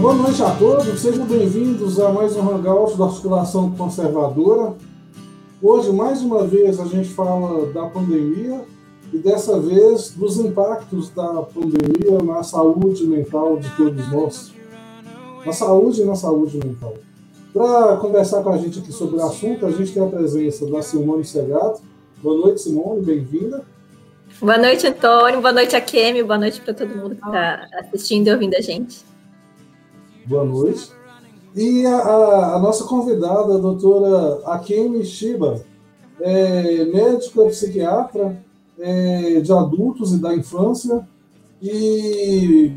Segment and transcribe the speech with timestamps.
[0.00, 4.74] boa noite a todos, sejam bem-vindos a mais um Hangout da Articulação Conservadora.
[5.60, 8.60] Hoje, mais uma vez, a gente fala da pandemia
[9.12, 14.52] e dessa vez dos impactos da pandemia na saúde mental de todos nós.
[15.44, 16.94] Na saúde e na saúde mental.
[17.52, 20.80] Para conversar com a gente aqui sobre o assunto, a gente tem a presença da
[20.80, 21.80] Simone Segato.
[22.22, 23.64] Boa noite, Simone, bem-vinda.
[24.40, 25.40] Boa noite, Antônio.
[25.40, 26.22] Boa noite, Akemi.
[26.22, 29.08] Boa noite para todo mundo que está assistindo e ouvindo a gente.
[30.28, 30.92] Boa noite.
[31.56, 35.64] E a, a, nossa convidada, a doutora Akemi Shiba,
[36.20, 38.44] é médica psiquiatra
[38.78, 41.08] é, de adultos e da infância
[41.62, 42.74] e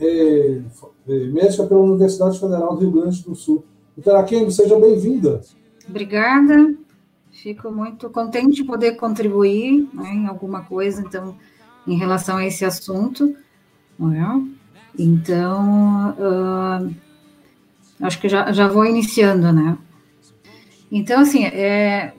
[0.00, 0.62] é,
[1.06, 3.62] é, médica pela Universidade Federal do Rio Grande do Sul.
[3.94, 5.42] Doutora Akemi, seja bem-vinda.
[5.86, 6.74] Obrigada.
[7.30, 11.36] Fico muito contente de poder contribuir né, em alguma coisa, então,
[11.86, 13.36] em relação a esse assunto.
[14.00, 14.57] É?
[14.98, 16.94] Então, uh,
[18.00, 19.78] acho que já, já vou iniciando, né?
[20.90, 22.12] Então, assim, é,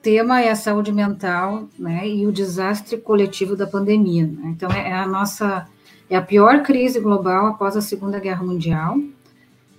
[0.00, 4.26] tema é a saúde mental, né, e o desastre coletivo da pandemia.
[4.26, 4.52] Né?
[4.54, 5.66] Então, é, é a nossa,
[6.10, 8.98] é a pior crise global após a Segunda Guerra Mundial,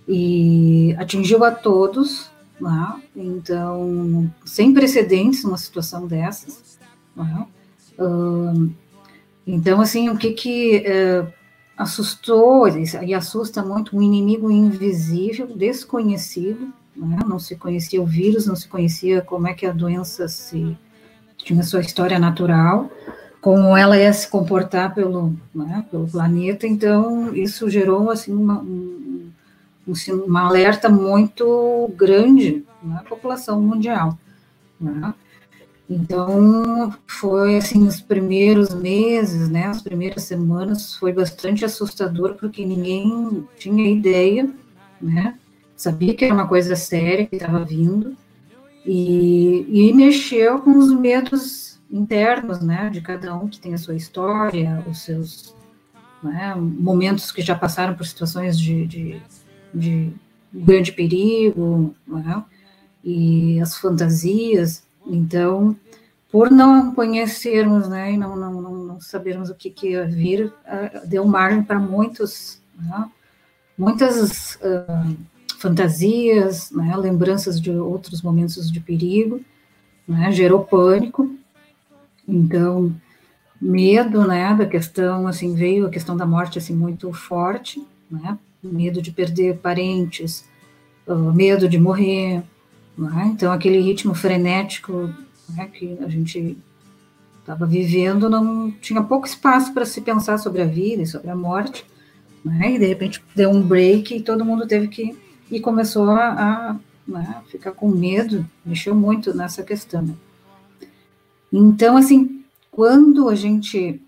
[0.08, 3.02] e atingiu a todos, né?
[3.16, 6.80] Então, sem precedentes uma situação dessas.
[7.16, 7.48] Né?
[7.98, 8.72] Uh,
[9.48, 11.28] então, assim, o que que uh,
[11.78, 17.20] assustou e assusta muito um inimigo invisível, desconhecido, né?
[17.28, 20.78] não se conhecia o vírus, não se conhecia como é que a doença se
[21.38, 22.90] tinha sua história natural,
[23.42, 29.30] como ela ia se comportar pelo, né, pelo planeta, então isso gerou assim uma, um,
[29.88, 34.18] um alerta muito grande na população mundial.
[34.80, 35.14] Né?
[35.90, 43.48] Então, foi assim, os primeiros meses, né, as primeiras semanas, foi bastante assustador, porque ninguém
[43.58, 44.50] tinha ideia,
[45.00, 45.38] né,
[45.76, 48.18] sabia que era uma coisa séria que estava vindo,
[48.84, 53.96] e, e mexeu com os medos internos, né, de cada um que tem a sua
[53.96, 55.56] história, os seus
[56.24, 59.22] né, momentos que já passaram por situações de, de
[59.76, 60.12] de
[60.54, 62.44] grande perigo, né?
[63.04, 64.84] e as fantasias.
[65.06, 65.76] Então,
[66.36, 71.08] por não conhecermos, né, e não, não, não sabermos o que, que ia vir, uh,
[71.08, 73.10] deu margem para muitos, né,
[73.78, 75.16] muitas uh,
[75.58, 79.40] fantasias, né, lembranças de outros momentos de perigo,
[80.06, 81.34] né, gerou pânico.
[82.28, 82.94] Então,
[83.62, 87.82] medo, né, da questão, assim, veio a questão da morte, assim, muito forte,
[88.12, 90.44] né, medo de perder parentes,
[91.08, 92.44] uh, medo de morrer,
[92.98, 93.26] é?
[93.28, 95.14] então aquele ritmo frenético
[95.50, 96.58] né, que a gente
[97.40, 101.36] estava vivendo não tinha pouco espaço para se pensar sobre a vida e sobre a
[101.36, 101.86] morte,
[102.44, 105.16] né, e de repente deu um break e todo mundo teve que
[105.50, 106.30] e começou a,
[106.72, 110.02] a né, ficar com medo, mexeu muito nessa questão.
[110.02, 110.16] Né.
[111.54, 114.02] Então, assim, quando a gente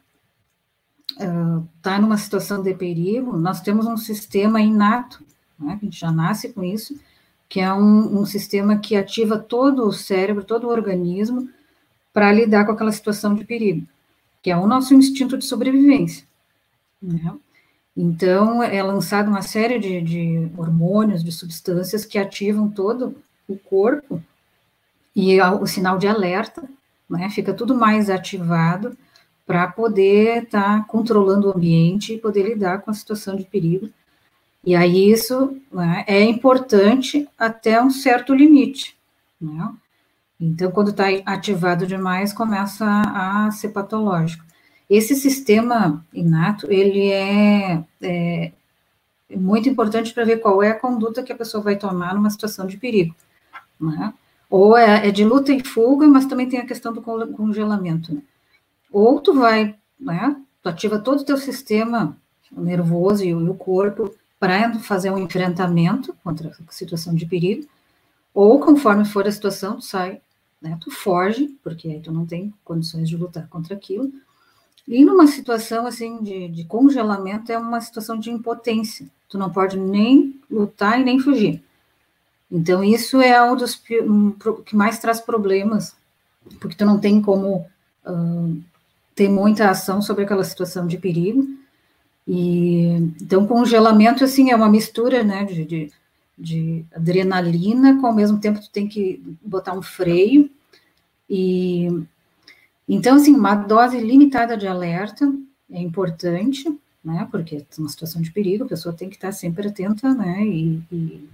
[1.10, 5.24] está uh, numa situação de perigo, nós temos um sistema inato,
[5.60, 7.00] né, a gente já nasce com isso,
[7.50, 11.50] que é um, um sistema que ativa todo o cérebro, todo o organismo,
[12.14, 13.88] para lidar com aquela situação de perigo,
[14.42, 16.26] que é o nosso instinto de sobrevivência.
[17.02, 17.34] Né?
[17.96, 23.16] Então, é lançada uma série de, de hormônios, de substâncias que ativam todo
[23.48, 24.22] o corpo,
[25.16, 26.64] e o sinal de alerta,
[27.10, 28.96] né, fica tudo mais ativado,
[29.48, 33.90] para poder estar tá controlando o ambiente e poder lidar com a situação de perigo.
[34.68, 38.98] E aí isso né, é importante até um certo limite.
[39.40, 39.74] Né?
[40.38, 44.44] Então, quando está ativado demais, começa a, a, ser patológico.
[44.90, 48.52] Esse sistema inato, ele é, é
[49.38, 52.68] muito importante para ver qual é a conduta que a pessoa vai tomar numa situação
[52.68, 53.16] de perigo.
[53.80, 54.14] Né?
[54.50, 58.14] Ou é, é, de luta e fuga, mas também tem a questão do congelamento.
[58.14, 58.22] Né?
[58.92, 62.18] Ou tu vai, né, tu ativa todo o teu sistema
[62.52, 67.68] nervoso e o corpo para fazer um enfrentamento contra a situação de perigo,
[68.34, 70.22] ou conforme for a situação, tu sai,
[70.62, 74.12] né, tu foge, porque aí tu não tem condições de lutar contra aquilo,
[74.88, 79.78] e numa situação assim de, de congelamento é uma situação de impotência, tu não pode
[79.78, 81.64] nem lutar e nem fugir.
[82.50, 84.32] Então isso é um dos um,
[84.66, 85.96] que mais traz problemas,
[86.62, 87.68] porque tu não tem como
[88.06, 88.64] uh,
[89.14, 91.46] tem muita ação sobre aquela situação de perigo.
[92.28, 95.92] E então congelamento assim é uma mistura, né, de, de,
[96.38, 100.50] de adrenalina, com ao mesmo tempo tu tem que botar um freio
[101.30, 101.88] e
[102.88, 105.32] então assim uma dose limitada de alerta
[105.72, 106.66] é importante,
[107.04, 107.28] né?
[107.32, 110.44] Porque é uma situação de perigo, a pessoa tem que estar sempre atenta, né?
[110.46, 111.28] E, e,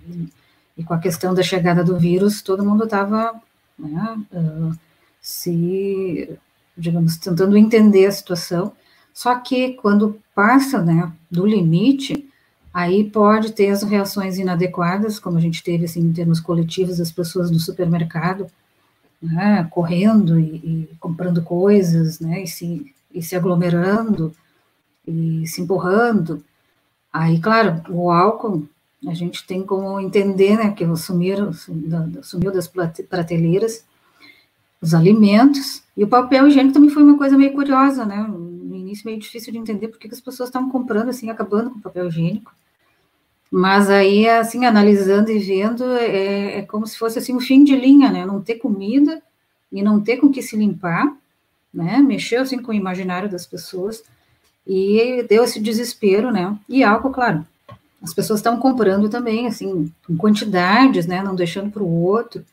[0.78, 3.40] e com a questão da chegada do vírus, todo mundo estava
[3.78, 4.78] né, uh,
[5.22, 6.38] se,
[6.78, 8.74] digamos, tentando entender a situação.
[9.14, 12.28] Só que quando passa né, do limite,
[12.74, 17.12] aí pode ter as reações inadequadas, como a gente teve assim, em termos coletivos, as
[17.12, 18.48] pessoas no supermercado,
[19.22, 24.34] né, correndo e, e, comprando coisas, né, e se, e se aglomerando,
[25.08, 26.44] e se empurrando.
[27.12, 28.68] Aí, claro, o álcool,
[29.08, 33.86] a gente tem como entender, né, que sumiram, sumiu das prateleiras
[34.82, 38.28] os alimentos, e o papel higiênico também foi uma coisa meio curiosa, né,
[38.94, 41.82] início meio difícil de entender porque que as pessoas estavam comprando, assim, acabando com o
[41.82, 42.54] papel higiênico,
[43.52, 47.76] mas aí, assim, analisando e vendo, é, é como se fosse, assim, um fim de
[47.76, 49.22] linha, né, não ter comida
[49.72, 51.16] e não ter com que se limpar,
[51.74, 54.04] né, mexeu, assim, com o imaginário das pessoas,
[54.66, 56.58] e deu esse desespero, né?
[56.70, 57.46] E álcool, claro,
[58.02, 61.22] as pessoas estão comprando também, assim, com quantidades, né?
[61.22, 62.46] Não deixando para o outro.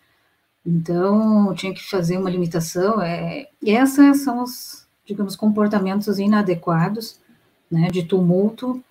[0.64, 3.00] Então, tinha que fazer uma limitação.
[3.00, 4.79] É, e esses são os,
[5.10, 7.18] digamos, comportamentos inadequados,
[7.68, 7.88] né?
[7.90, 8.82] De tumulto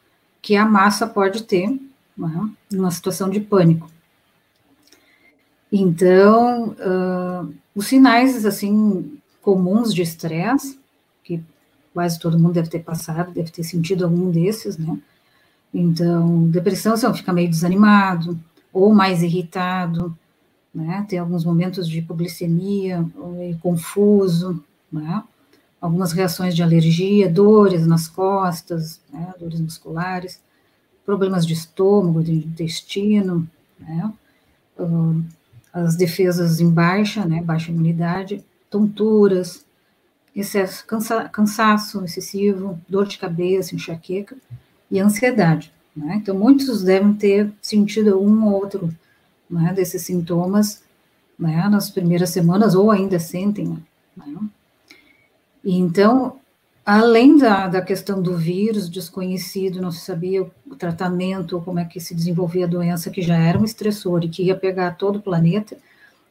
[0.42, 1.70] que a massa pode ter,
[2.18, 3.90] né, numa situação de pânico.
[5.72, 10.80] Então, uh, os sinais, assim, comuns de estresse,
[11.24, 11.42] que
[11.94, 14.98] quase todo mundo deve ter passado, deve ter sentido algum desses, né?
[15.74, 18.38] Então, depressão, assim, fica meio desanimado,
[18.74, 20.18] ou mais irritado,
[20.74, 21.06] né?
[21.08, 23.06] Tem alguns momentos de hipoglicemia,
[23.36, 25.24] meio confuso, né?
[25.82, 29.34] Algumas reações de alergia, dores nas costas, né?
[29.40, 30.42] dores musculares,
[31.06, 33.50] problemas de estômago, de intestino,
[33.80, 34.14] né?
[35.72, 37.42] As defesas em baixa, né?
[37.42, 39.66] Baixa imunidade, tonturas,
[40.36, 44.36] excesso, cansa, cansaço excessivo, dor de cabeça, enxaqueca
[44.90, 45.72] e ansiedade.
[45.96, 46.16] Né?
[46.16, 48.94] Então, muitos devem ter sentido um ou outro
[49.50, 50.84] né, desses sintomas
[51.38, 53.78] né, nas primeiras semanas, ou ainda sentem.
[54.16, 54.36] Né?
[55.64, 56.40] Então,
[56.86, 62.00] além da, da questão do vírus desconhecido, não se sabia o tratamento, como é que
[62.00, 65.22] se desenvolvia a doença, que já era um estressor e que ia pegar todo o
[65.22, 65.78] planeta,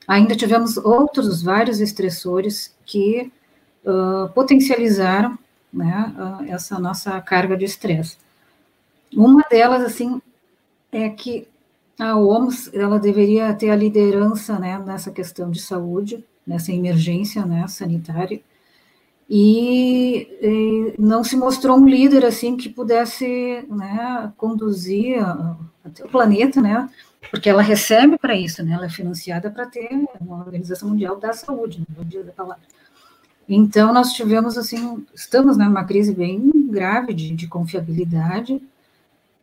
[0.06, 3.30] ainda tivemos outros vários estressores que
[3.84, 5.38] uh, potencializaram
[5.72, 8.16] né, uh, essa nossa carga de estresse.
[9.14, 10.20] Uma delas, assim,
[10.90, 11.46] é que
[11.98, 17.66] a OMS, ela deveria ter a liderança, né, nessa questão de saúde, nessa emergência, né,
[17.68, 18.40] sanitária,
[19.28, 25.18] e, e não se mostrou um líder, assim, que pudesse, né, conduzir
[25.84, 26.88] até o planeta, né,
[27.30, 29.90] porque ela recebe para isso, né, ela é financiada para ter
[30.20, 32.62] uma Organização Mundial da Saúde, não vou dizer a palavra.
[33.46, 38.62] Então, nós tivemos, assim, estamos né, numa crise bem grave de, de confiabilidade,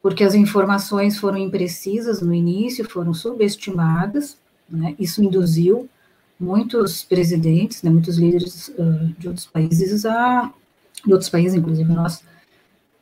[0.01, 5.87] porque as informações foram imprecisas no início, foram subestimadas, né, isso induziu
[6.39, 10.51] muitos presidentes, né, muitos líderes uh, de outros países, a,
[11.05, 12.23] de outros países, inclusive nós,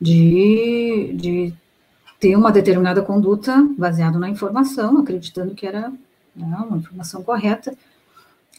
[0.00, 1.54] de, de
[2.20, 5.90] ter uma determinada conduta baseada na informação, acreditando que era
[6.34, 7.74] né, uma informação correta,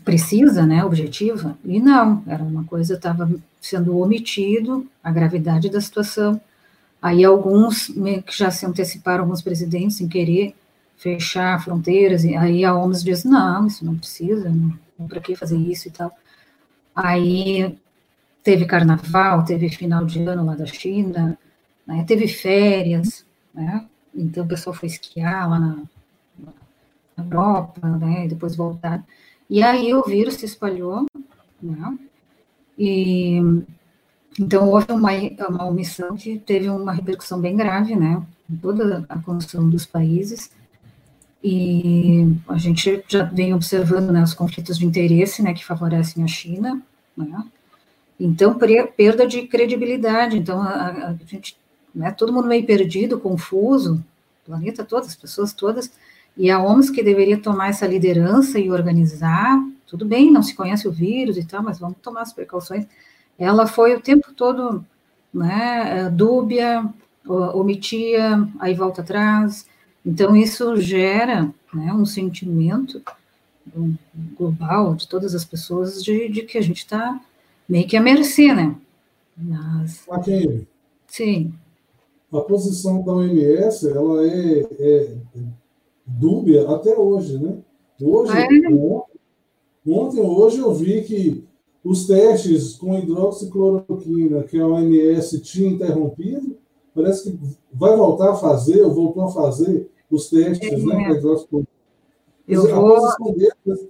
[0.04, 3.30] precisa, né, objetiva, e não, era uma coisa estava
[3.62, 6.40] sendo omitido, a gravidade da situação.
[7.02, 10.56] Aí alguns que já se anteciparam, alguns presidentes, sem querer
[10.98, 14.52] fechar fronteiras, e aí a OMS diz, não, isso não precisa,
[15.08, 16.12] para que fazer isso e tal.
[16.96, 17.78] Aí
[18.44, 21.38] teve carnaval, teve final de ano lá da China,
[21.86, 25.84] né, teve férias, né, então o pessoal foi esquiar lá na,
[27.18, 29.04] na Europa, né, e depois voltar.
[29.50, 31.06] E aí o vírus se espalhou,
[31.62, 31.98] né?
[32.78, 33.40] E
[34.40, 35.12] então houve uma,
[35.48, 38.22] uma omissão que teve uma repercussão bem grave, né?
[38.50, 40.52] Em toda a condição dos países.
[41.48, 46.28] E a gente já vem observando né, os conflitos de interesse, né, que favorecem a
[46.28, 46.82] China,
[47.16, 47.46] né?
[48.20, 48.58] Então,
[48.98, 50.40] perda de credibilidade.
[50.40, 51.56] Então, a, a gente,
[51.94, 54.04] né, todo mundo meio perdido, confuso,
[54.44, 55.92] planeta todo, as pessoas todas,
[56.36, 60.88] e a OMS que deveria tomar essa liderança e organizar, tudo bem, não se conhece
[60.88, 62.88] o vírus e tal, mas vamos tomar as precauções.
[63.38, 64.84] Ela foi o tempo todo,
[65.32, 66.84] né, dúbia,
[67.28, 69.68] omitia, aí volta atrás.
[70.06, 73.02] Então, isso gera né, um sentimento
[74.38, 77.20] global de todas as pessoas de, de que a gente está
[77.68, 78.76] meio que à mercê, né?
[79.36, 80.68] Mas, Aqui,
[81.08, 81.54] sim.
[82.32, 85.14] A posição da OMS, ela é, é
[86.06, 87.58] dúbia até hoje, né?
[88.00, 88.48] Hoje, é.
[89.90, 91.44] ontem, hoje eu vi que
[91.84, 96.58] os testes com hidroxicloroquina que a OMS tinha interrompido,
[96.94, 97.40] parece que
[97.72, 101.12] vai voltar a fazer, ou voltou a fazer, os testes, é, né?
[101.12, 101.66] É.
[102.48, 103.00] Eu vou...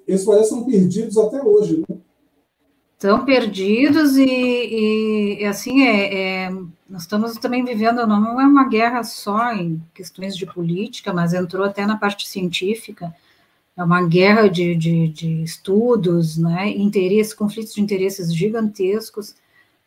[0.08, 1.98] Eles parecem perdidos até hoje, né?
[2.94, 6.50] Estão perdidos e, e assim, é, é,
[6.90, 11.66] nós estamos também vivendo, não é uma guerra só em questões de política, mas entrou
[11.66, 13.14] até na parte científica,
[13.76, 19.36] é uma guerra de, de, de estudos, né, interesses, conflitos de interesses gigantescos,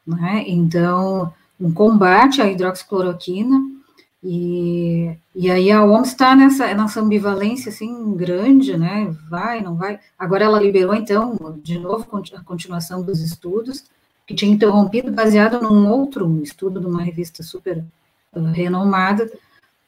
[0.07, 3.59] né, então, um combate à hidroxicloroquina,
[4.23, 9.15] e, e aí a OMS está nessa, nessa ambivalência assim grande, né?
[9.31, 10.01] Vai, não vai.
[10.19, 13.85] Agora ela liberou então de novo a continuação dos estudos
[14.27, 17.85] que tinha interrompido baseado num outro estudo de uma revista super
[18.35, 19.31] uh, renomada.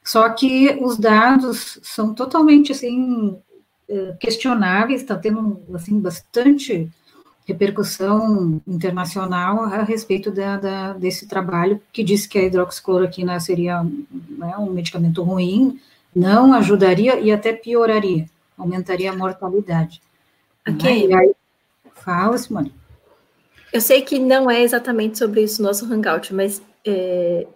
[0.03, 3.39] Só que os dados são totalmente assim
[4.19, 6.91] questionáveis, está tendo assim bastante
[7.47, 14.57] repercussão internacional a respeito da, da, desse trabalho que disse que a hidroxicloroquina seria né,
[14.59, 15.81] um medicamento ruim,
[16.15, 20.01] não ajudaria e até pioraria, aumentaria a mortalidade.
[20.69, 21.09] Ok.
[21.09, 21.15] Né?
[21.17, 21.35] Aí,
[21.95, 22.73] fala, Simone.
[23.73, 27.47] Eu sei que não é exatamente sobre isso nosso hangout, mas é,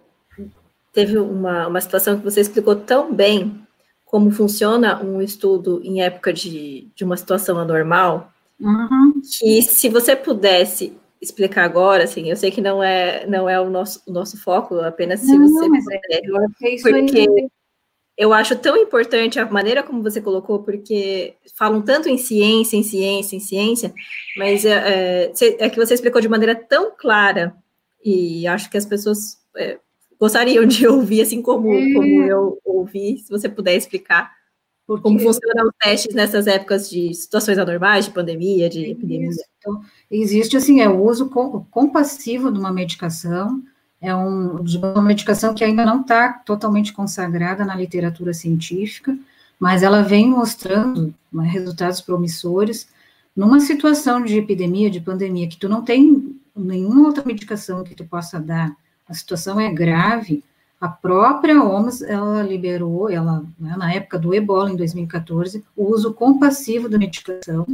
[0.93, 3.61] teve uma, uma situação que você explicou tão bem
[4.05, 9.21] como funciona um estudo em época de, de uma situação anormal, Uhum.
[9.39, 13.69] Que se você pudesse explicar agora, assim, eu sei que não é não é o
[13.69, 16.21] nosso, o nosso foco, apenas se não, você puder, é,
[16.81, 17.47] porque aí.
[18.17, 22.83] eu acho tão importante a maneira como você colocou, porque falam tanto em ciência, em
[22.83, 23.93] ciência, em ciência,
[24.37, 27.55] mas é, é, é que você explicou de maneira tão clara
[28.03, 29.79] e acho que as pessoas é,
[30.19, 31.93] gostariam de ouvir, assim como, é.
[31.93, 34.34] como eu ouvi, se você puder explicar.
[34.87, 35.03] Porque...
[35.03, 39.29] Como funcionam os testes nessas épocas de situações anormais, de pandemia, de epidemia?
[39.57, 41.29] Então, existe, assim, é o uso
[41.71, 43.63] compassivo de uma medicação,
[43.99, 49.17] é um, uma medicação que ainda não está totalmente consagrada na literatura científica,
[49.59, 52.87] mas ela vem mostrando né, resultados promissores
[53.35, 58.05] numa situação de epidemia, de pandemia, que tu não tem nenhuma outra medicação que tu
[58.05, 58.75] possa dar,
[59.07, 60.43] a situação é grave,
[60.79, 66.13] a própria OMS, ela liberou, ela, né, na época do ebola, em 2014, o uso
[66.13, 67.65] compassivo da medicação,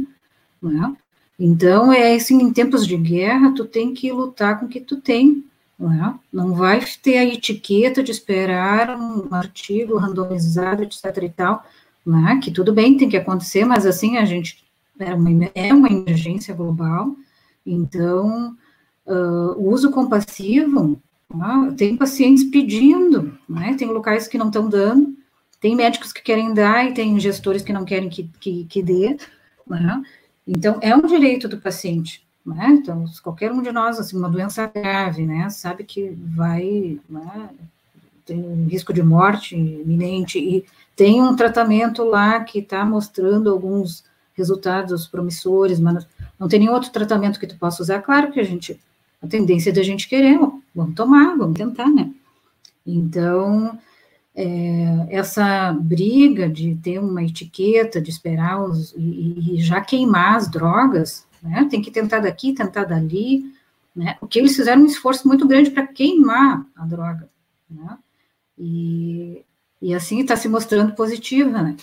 [0.62, 0.96] né?
[1.38, 5.00] Então, é assim, em tempos de guerra, tu tem que lutar com o que tu
[5.00, 5.44] tem,
[5.78, 6.14] né?
[6.32, 11.64] Não vai ter a etiqueta de esperar um artigo randomizado, etc e tal,
[12.06, 12.38] né?
[12.42, 14.64] Que tudo bem, tem que acontecer, mas assim, a gente,
[14.98, 17.16] é uma, é uma emergência global,
[17.66, 18.56] então,
[19.06, 21.00] uh, o uso compassivo,
[21.40, 23.74] ah, tem pacientes pedindo, né?
[23.78, 25.16] Tem locais que não estão dando,
[25.60, 29.16] tem médicos que querem dar e tem gestores que não querem que, que, que dê,
[29.66, 30.02] né?
[30.46, 32.78] Então, é um direito do paciente, né?
[32.80, 35.48] Então, qualquer um de nós, assim, uma doença grave, né?
[35.50, 37.48] Sabe que vai, né?
[38.26, 44.04] Tem um risco de morte iminente e tem um tratamento lá que está mostrando alguns
[44.34, 46.06] resultados promissores, mas
[46.38, 48.02] não tem nenhum outro tratamento que tu possa usar.
[48.02, 48.80] Claro que a gente
[49.22, 50.38] a tendência da gente querer,
[50.74, 52.10] vamos tomar, vamos tentar, né?
[52.84, 53.78] Então,
[54.34, 60.48] é, essa briga de ter uma etiqueta, de esperar os, e, e, já queimar as
[60.48, 61.66] drogas, né?
[61.70, 63.44] Tem que tentar daqui, tentar dali,
[63.94, 64.16] né?
[64.20, 67.28] O que eles fizeram um esforço muito grande para queimar a droga,
[67.70, 67.98] né?
[68.58, 69.42] E,
[69.80, 71.76] e assim está se mostrando positiva, né?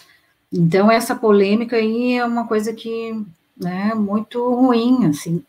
[0.52, 3.24] Então, essa polêmica aí é uma coisa que
[3.56, 5.44] né, muito ruim, assim,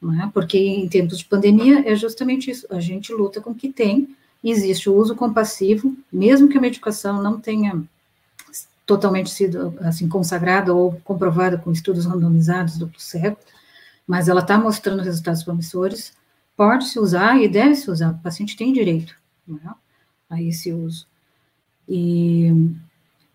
[0.00, 0.30] né?
[0.32, 4.14] porque em tempos de pandemia é justamente isso, a gente luta com o que tem,
[4.42, 7.82] existe o uso compassivo, mesmo que a medicação não tenha
[8.84, 13.36] totalmente sido assim consagrada ou comprovada com estudos randomizados do cego,
[14.06, 16.14] mas ela está mostrando resultados promissores,
[16.56, 19.74] pode-se usar e deve-se usar, o paciente tem direito né,
[20.30, 21.06] a esse uso.
[21.88, 22.52] E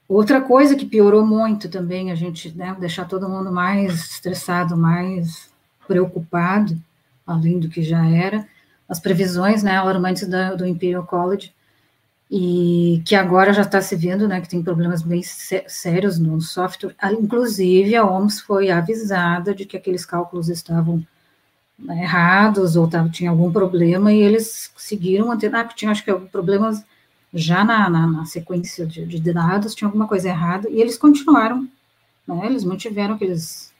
[0.07, 5.50] outra coisa que piorou muito também, a gente né, deixar todo mundo mais estressado, mais
[5.91, 6.77] preocupado,
[7.27, 8.47] além do que já era,
[8.87, 11.53] as previsões né, alarmantes da, do Imperial College,
[12.33, 16.39] e que agora já está se vendo né, que tem problemas bem sé sérios no
[16.39, 16.95] software.
[16.97, 21.05] Ah, inclusive, a OMS foi avisada de que aqueles cálculos estavam
[21.77, 26.13] né, errados ou tava, tinha algum problema, e eles seguiram mantendo, ah, tinha acho que
[26.13, 26.85] problemas
[27.33, 31.67] já na, na, na sequência de, de, dados, tinha alguma coisa errada, e eles continuaram,
[32.25, 33.73] né, eles mantiveram aqueles,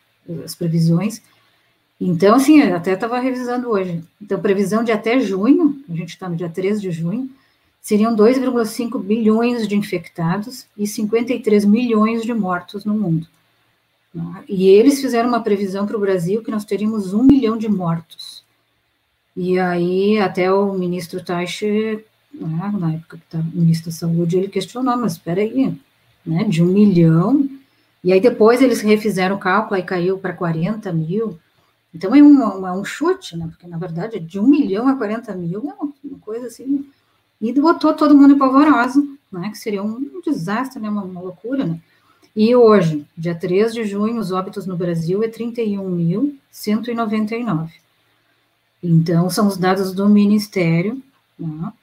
[0.43, 1.21] as previsões,
[2.03, 4.03] então, assim, até estava revisando hoje.
[4.19, 7.29] Então, previsão de até junho, a gente está no dia 13 de junho,
[7.79, 13.27] seriam 2,5 bilhões de infectados e 53 milhões de mortos no mundo.
[14.49, 18.43] E eles fizeram uma previsão para o Brasil que nós teríamos um milhão de mortos.
[19.37, 22.03] E aí, até o ministro Taixe
[22.33, 25.73] né, na época que estava ministro da Saúde, ele questionou, mas espera aí,
[26.25, 27.47] né, de um milhão,
[28.03, 31.39] e aí depois eles refizeram o cálculo, aí caiu para 40 mil,
[31.93, 35.35] então é um, é um chute, né, porque na verdade de um milhão a 40
[35.35, 36.89] mil é uma, coisa assim,
[37.39, 41.21] e botou todo mundo em polvorosa, né, que seria um, um desastre, né, uma, uma
[41.21, 41.79] loucura, né,
[42.35, 47.69] e hoje, dia 3 de junho, os óbitos no Brasil é 31.199.
[48.81, 51.03] Então, são os dados do Ministério,
[51.37, 51.73] né?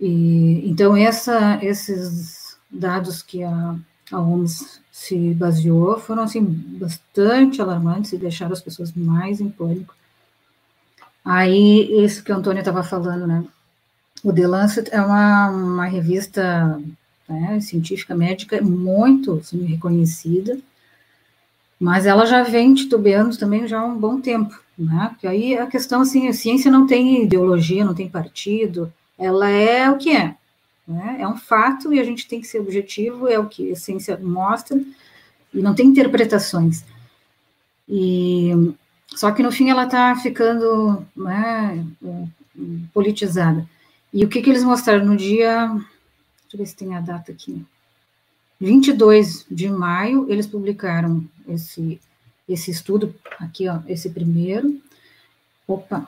[0.00, 3.76] E, então, essa, esses dados que a,
[4.10, 9.94] a OMS se baseou foram, assim, bastante alarmantes e deixaram as pessoas mais em pânico.
[11.24, 13.44] Aí, isso que o Antônio estava falando, né?
[14.24, 16.80] O The Lancet é uma, uma revista
[17.28, 20.58] né, científica médica muito assim, reconhecida,
[21.78, 25.08] mas ela já vem titubeando também já há um bom tempo, né?
[25.10, 29.90] Porque aí a questão assim, a ciência não tem ideologia, não tem partido, ela é
[29.90, 30.36] o que é,
[30.86, 31.18] né?
[31.20, 34.18] É um fato e a gente tem que ser objetivo, é o que a ciência
[34.18, 34.80] mostra
[35.52, 36.84] e não tem interpretações.
[37.88, 38.50] E
[39.08, 41.84] só que no fim ela está ficando né,
[42.92, 43.68] politizada.
[44.12, 45.70] E o que, que eles mostraram no dia
[46.52, 47.64] Deixa eu ver se tem a data aqui.
[48.60, 51.98] 22 de maio, eles publicaram esse,
[52.46, 54.78] esse estudo, aqui, ó, esse primeiro.
[55.66, 56.06] Opa!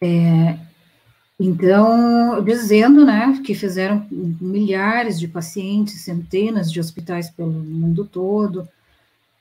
[0.00, 0.56] É,
[1.42, 8.68] então, dizendo, né, que fizeram milhares de pacientes, centenas de hospitais pelo mundo todo,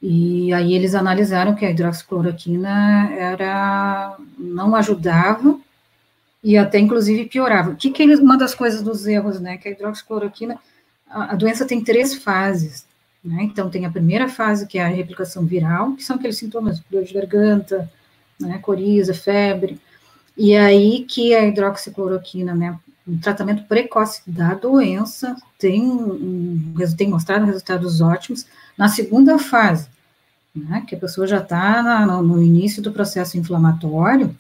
[0.01, 5.59] e aí eles analisaram que a hidroxicloroquina era, não ajudava
[6.41, 7.71] e até inclusive piorava.
[7.71, 10.57] O que, que eles, uma das coisas dos erros, né, que a hidroxicloroquina,
[11.05, 12.85] a, a doença tem três fases,
[13.21, 16.81] né, então tem a primeira fase que é a replicação viral, que são aqueles sintomas,
[16.89, 17.91] dor de garganta,
[18.39, 19.77] né, coriza, febre,
[20.39, 27.45] e aí que a hidroxicloroquina, né, um tratamento precoce da doença tem, um, tem mostrado
[27.45, 28.45] resultados ótimos
[28.77, 29.89] na segunda fase,
[30.55, 34.33] né, que a pessoa já está no início do processo inflamatório,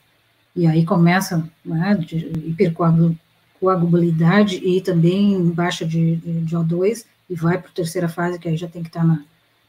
[0.55, 7.57] e aí começa né, de hipercoagulabilidade e também baixa de, de, de O2, e vai
[7.57, 9.21] para a terceira fase, que aí já tem que estar tá na,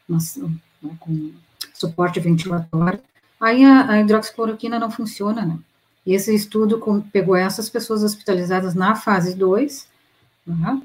[0.07, 0.17] na,
[0.81, 1.33] né, com
[1.73, 3.01] suporte ventilatório.
[3.37, 5.59] Aí a, a, hidroxicloroquina não funciona, né?
[6.05, 9.87] E esse estudo com, pegou essas pessoas hospitalizadas na fase 2,
[10.47, 10.81] né?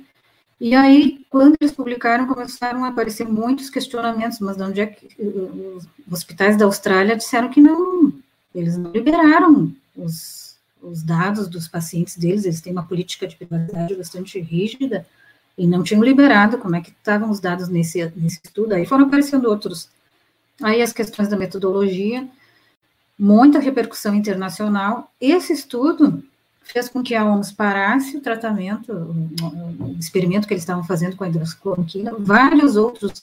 [0.60, 5.08] e aí, quando eles publicaram, começaram a aparecer muitos questionamentos, mas de onde é que
[5.18, 8.12] os hospitais da Austrália disseram que não,
[8.54, 13.94] eles não liberaram os, os dados dos pacientes deles, eles têm uma política de privacidade
[13.94, 15.06] bastante rígida,
[15.58, 19.06] e não tinham liberado como é que estavam os dados nesse, nesse estudo, aí foram
[19.06, 19.88] aparecendo outros,
[20.62, 22.28] aí as questões da metodologia,
[23.18, 26.22] muita repercussão internacional, esse estudo
[26.62, 31.24] fez com que a OMS parasse o tratamento, o, experimento que eles estavam fazendo com
[31.24, 33.22] a hidroxicloroquina, vários outros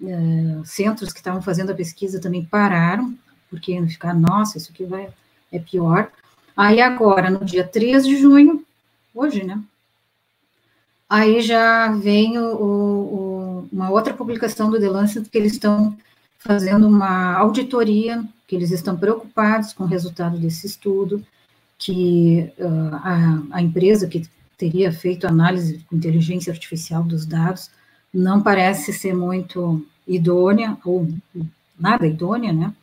[0.00, 3.14] uh, centros que estavam fazendo a pesquisa também pararam,
[3.50, 5.08] porque iam ficar, nossa, isso aqui vai
[5.50, 6.10] é pior.
[6.56, 8.64] Aí agora, no dia 3 de junho,
[9.14, 9.60] hoje, né?
[11.08, 15.96] Aí já vem o, o, uma outra publicação do The Lancet que eles estão
[16.38, 21.24] fazendo uma auditoria, que eles estão preocupados com o resultado desse estudo,
[21.78, 27.70] que uh, a, a empresa que teria feito análise com inteligência artificial dos dados
[28.12, 31.06] não parece ser muito idônea, ou
[31.78, 32.74] nada idônea, né?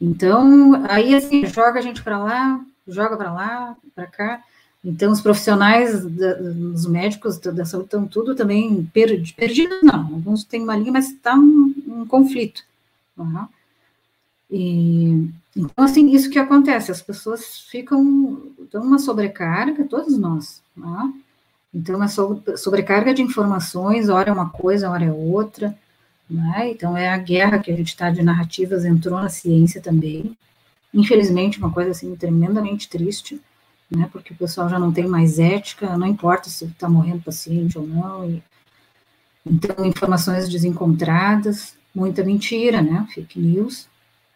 [0.00, 4.42] Então, aí assim, joga a gente para lá, joga para lá, para cá.
[4.84, 10.14] Então, os profissionais, da, os médicos da saúde estão tudo também perdidos, não.
[10.14, 12.62] Alguns têm uma linha, mas está um, um, conflito.
[13.16, 13.46] Uhum.
[14.50, 21.12] E, então, assim, isso que acontece, as pessoas ficam, dão uma sobrecarga, todos nós, né?
[21.72, 25.76] Então, uma sobrecarga de informações, hora é uma coisa, hora é outra,
[26.28, 26.70] né?
[26.70, 30.36] Então, é a guerra que a gente está de narrativas entrou na ciência também.
[30.92, 33.40] Infelizmente, uma coisa assim tremendamente triste,
[33.90, 34.08] né?
[34.12, 37.86] Porque o pessoal já não tem mais ética, não importa se está morrendo paciente ou
[37.86, 38.28] não.
[38.28, 38.42] E,
[39.46, 43.06] então, informações desencontradas, muita mentira, né?
[43.14, 43.89] Fake news.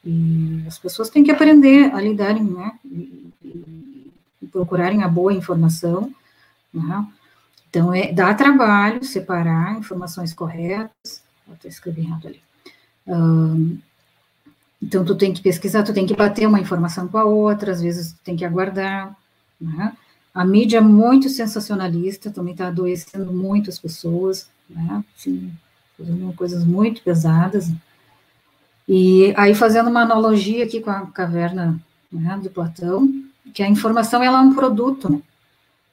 [0.05, 2.73] E as pessoas têm que aprender a lidarem, né?
[2.85, 3.33] E,
[4.55, 6.14] procurarem a boa informação,
[6.73, 7.07] né?
[7.69, 12.40] Então, é, dá trabalho separar informações corretas, eu escrevi errado ali.
[13.05, 13.79] Um,
[14.81, 17.81] então, tu tem que pesquisar, tu tem que bater uma informação com a outra, às
[17.81, 19.17] vezes tu tem que aguardar,
[19.61, 19.93] né?
[20.33, 25.03] A mídia é muito sensacionalista, também está adoecendo muito as pessoas, né?
[25.17, 25.53] Assim,
[25.99, 27.71] fazendo coisas muito pesadas.
[28.88, 31.81] E aí, fazendo uma analogia aqui com a caverna
[32.12, 33.09] né, de Platão,
[33.53, 35.20] que a informação ela é um produto, né?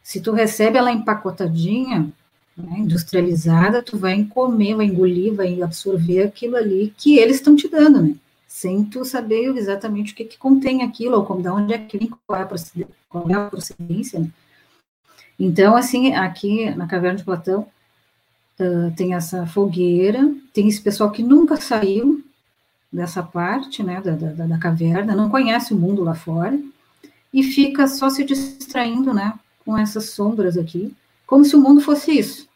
[0.03, 2.11] Se tu recebe ela empacotadinha,
[2.57, 7.67] né, industrializada, tu vai comer, vai engolir, vai absorver aquilo ali que eles estão te
[7.69, 8.15] dando, né?
[8.47, 11.97] Sem tu saber exatamente o que, que contém aquilo, ou como, de onde é que
[11.97, 12.93] vem, qual é a procedência,
[13.29, 14.29] é a procedência né?
[15.39, 17.65] Então, assim, aqui na Caverna de Platão,
[18.59, 22.23] uh, tem essa fogueira, tem esse pessoal que nunca saiu
[22.91, 26.59] dessa parte, né, da, da, da caverna, não conhece o mundo lá fora,
[27.33, 29.33] e fica só se distraindo, né,
[29.65, 30.93] com essas sombras aqui,
[31.25, 32.47] como se o mundo fosse isso,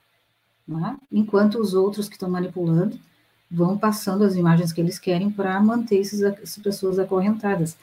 [0.67, 0.97] né?
[1.11, 2.99] enquanto os outros que estão manipulando
[3.49, 7.77] vão passando as imagens que eles querem para manter esses, essas pessoas acorrentadas.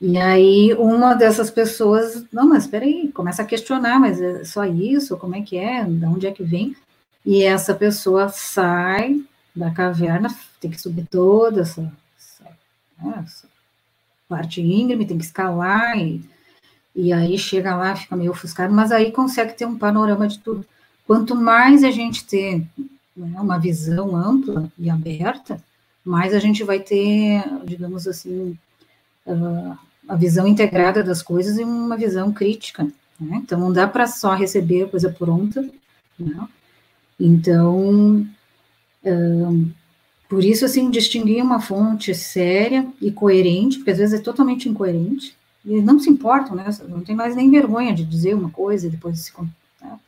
[0.00, 4.64] E aí uma dessas pessoas, não, mas espera aí, começa a questionar, mas é só
[4.66, 5.16] isso?
[5.16, 5.84] Como é que é?
[5.84, 6.76] De onde é que vem?
[7.24, 12.44] E essa pessoa sai da caverna, tem que subir toda essa, essa,
[13.00, 13.48] né, essa
[14.28, 16.24] parte íngreme, tem que escalar e
[16.94, 20.64] e aí chega lá, fica meio ofuscado, mas aí consegue ter um panorama de tudo.
[21.06, 22.64] Quanto mais a gente ter
[23.16, 25.60] né, uma visão ampla e aberta,
[26.04, 28.56] mais a gente vai ter, digamos assim,
[29.26, 29.76] uh,
[30.08, 32.84] a visão integrada das coisas e uma visão crítica.
[33.18, 33.40] Né?
[33.42, 35.68] Então, não dá para só receber a coisa pronta.
[36.16, 36.48] Né?
[37.18, 38.24] Então,
[40.28, 45.34] por isso, assim, distinguir uma fonte séria e coerente, porque às vezes é totalmente incoerente,
[45.64, 46.68] e não se importam, né?
[46.88, 49.32] Não tem mais nem vergonha de dizer uma coisa e depois se,
[49.80, 49.98] né?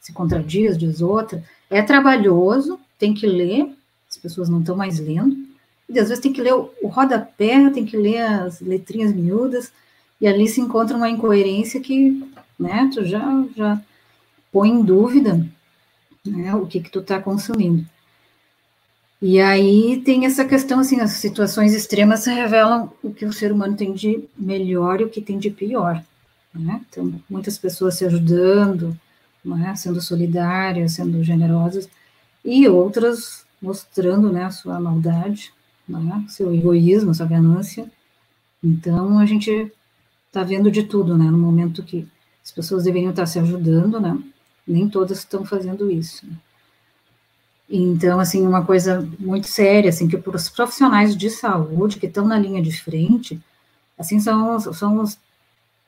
[0.00, 1.44] se contradiz, diz outra.
[1.70, 3.72] É trabalhoso, tem que ler,
[4.08, 5.36] as pessoas não estão mais lendo,
[5.88, 9.72] e às vezes tem que ler o, o rodapé, tem que ler as letrinhas miúdas,
[10.20, 12.24] e ali se encontra uma incoerência que,
[12.58, 13.80] né, tu já, já
[14.50, 15.46] põe em dúvida,
[16.24, 17.86] né, o que que tu está consumindo.
[19.28, 23.76] E aí tem essa questão, assim, as situações extremas revelam o que o ser humano
[23.76, 26.00] tem de melhor e o que tem de pior.
[26.54, 26.80] Né?
[26.88, 28.96] Então, muitas pessoas se ajudando,
[29.44, 31.88] né, sendo solidárias, sendo generosas,
[32.44, 35.52] e outras mostrando né, a sua maldade,
[35.88, 37.90] né, seu egoísmo, sua ganância.
[38.62, 39.72] Então, a gente
[40.28, 42.06] está vendo de tudo, né, no momento que
[42.44, 44.16] as pessoas deveriam estar se ajudando, né,
[44.64, 46.24] nem todas estão fazendo isso.
[46.24, 46.36] Né?
[47.68, 52.26] Então, assim, uma coisa muito séria, assim, que para os profissionais de saúde que estão
[52.26, 53.40] na linha de frente,
[53.98, 55.04] assim, são, são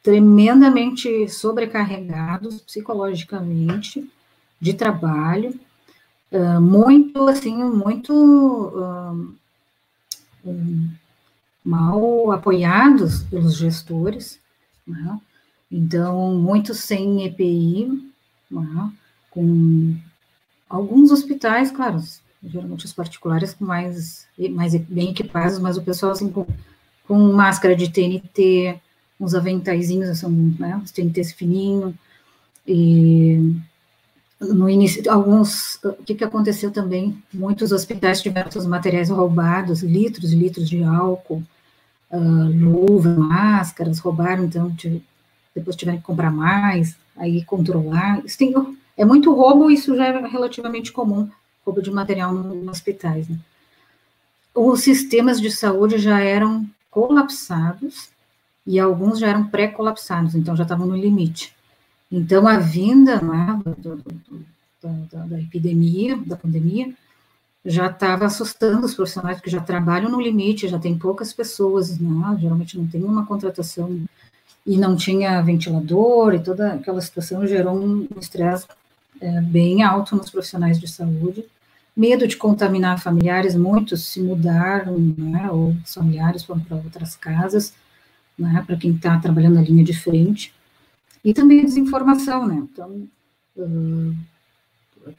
[0.03, 4.11] tremendamente sobrecarregados psicologicamente
[4.61, 5.59] de trabalho,
[6.33, 9.35] uh, muito, assim, muito uh,
[10.45, 10.91] um,
[11.65, 14.41] mal apoiados pelos gestores,
[14.85, 15.21] né?
[15.71, 18.03] então, muitos sem EPI,
[18.51, 18.93] né?
[19.31, 19.97] com
[20.69, 22.03] Alguns hospitais, claro,
[22.45, 26.47] geralmente os particulares mais, mais bem equipados, mas o pessoal assim, com,
[27.07, 28.79] com máscara de TNT,
[29.19, 31.95] uns aventaizinhos, são, né, os TNTs fininhos,
[32.67, 33.57] e
[34.41, 37.21] no início, alguns, o que, que aconteceu também?
[37.33, 41.43] Muitos hospitais tiveram seus materiais roubados, litros e litros de álcool,
[42.11, 45.03] uh, luva, máscaras, roubaram, então tive,
[45.55, 48.25] depois tiveram que comprar mais, aí controlar.
[48.25, 48.53] Isso tem
[48.99, 51.31] é muito roubo, isso já é relativamente comum,
[51.65, 53.29] roubo de material nos hospitais.
[53.29, 53.39] Né?
[54.53, 58.09] Os sistemas de saúde já eram colapsados
[58.67, 61.55] e alguns já eram pré-colapsados, então já estavam no limite.
[62.11, 64.45] Então, a vinda né, do, do,
[65.13, 66.93] da, da, epidemia, da pandemia,
[67.65, 72.37] já estava assustando os profissionais que já trabalham no limite, já tem poucas pessoas, né,
[72.41, 74.01] geralmente não tem uma contratação
[74.67, 78.67] e não tinha ventilador e toda aquela situação gerou um estresse
[79.21, 81.45] é, bem alto nos profissionais de saúde.
[81.97, 87.75] Medo de contaminar familiares, muitos se mudaram, né, ou familiares foram para outras casas,
[88.39, 90.55] né, para quem está trabalhando na linha de frente.
[91.25, 93.09] E também desinformação, né, então,
[93.57, 94.17] uh,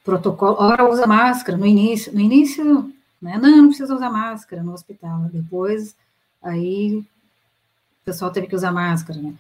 [0.06, 4.72] protocolo, hora usa máscara no início, no início, né, não, não precisa usar máscara no
[4.72, 5.94] hospital, depois,
[6.42, 9.34] aí, o pessoal teve que usar máscara, né,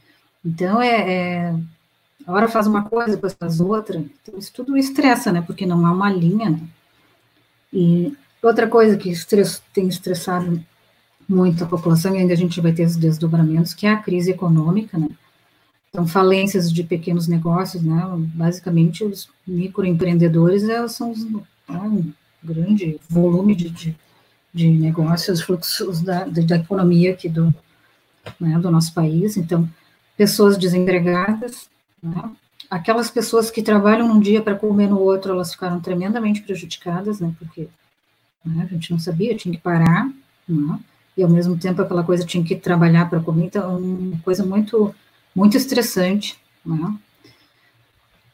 [0.45, 1.55] então, é, é
[2.25, 3.97] a hora faz uma coisa, depois faz outra.
[3.97, 5.41] Então, isso tudo estressa, né?
[5.41, 6.49] Porque não há uma linha.
[6.51, 6.61] Né?
[7.73, 9.11] E outra coisa que
[9.73, 10.63] tem estressado
[11.27, 14.31] muito a população, e ainda a gente vai ter os desdobramentos, que é a crise
[14.31, 15.09] econômica, né?
[15.89, 18.03] Então, falências de pequenos negócios, né?
[18.35, 21.25] Basicamente, os microempreendedores são os,
[21.67, 22.11] é um
[22.43, 23.95] grande volume de, de,
[24.53, 27.53] de negócios, fluxos da, da economia aqui do,
[28.39, 29.37] né, do nosso país.
[29.37, 29.69] Então,
[30.17, 31.69] pessoas desempregadas,
[32.01, 32.31] né?
[32.69, 37.33] Aquelas pessoas que trabalham num dia para comer no outro, elas ficaram tremendamente prejudicadas, né?
[37.39, 37.67] Porque
[38.45, 40.09] né, a gente não sabia, tinha que parar,
[40.47, 40.79] né?
[41.19, 44.95] e ao mesmo tempo aquela coisa tinha que trabalhar para comer, então uma coisa muito
[45.35, 46.97] muito estressante, né?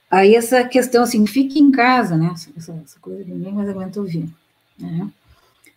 [0.10, 2.32] Aí essa questão assim, fique em casa, né?
[2.34, 4.30] Essa, essa coisa ninguém mais aguenta ouvir,
[4.78, 5.10] né?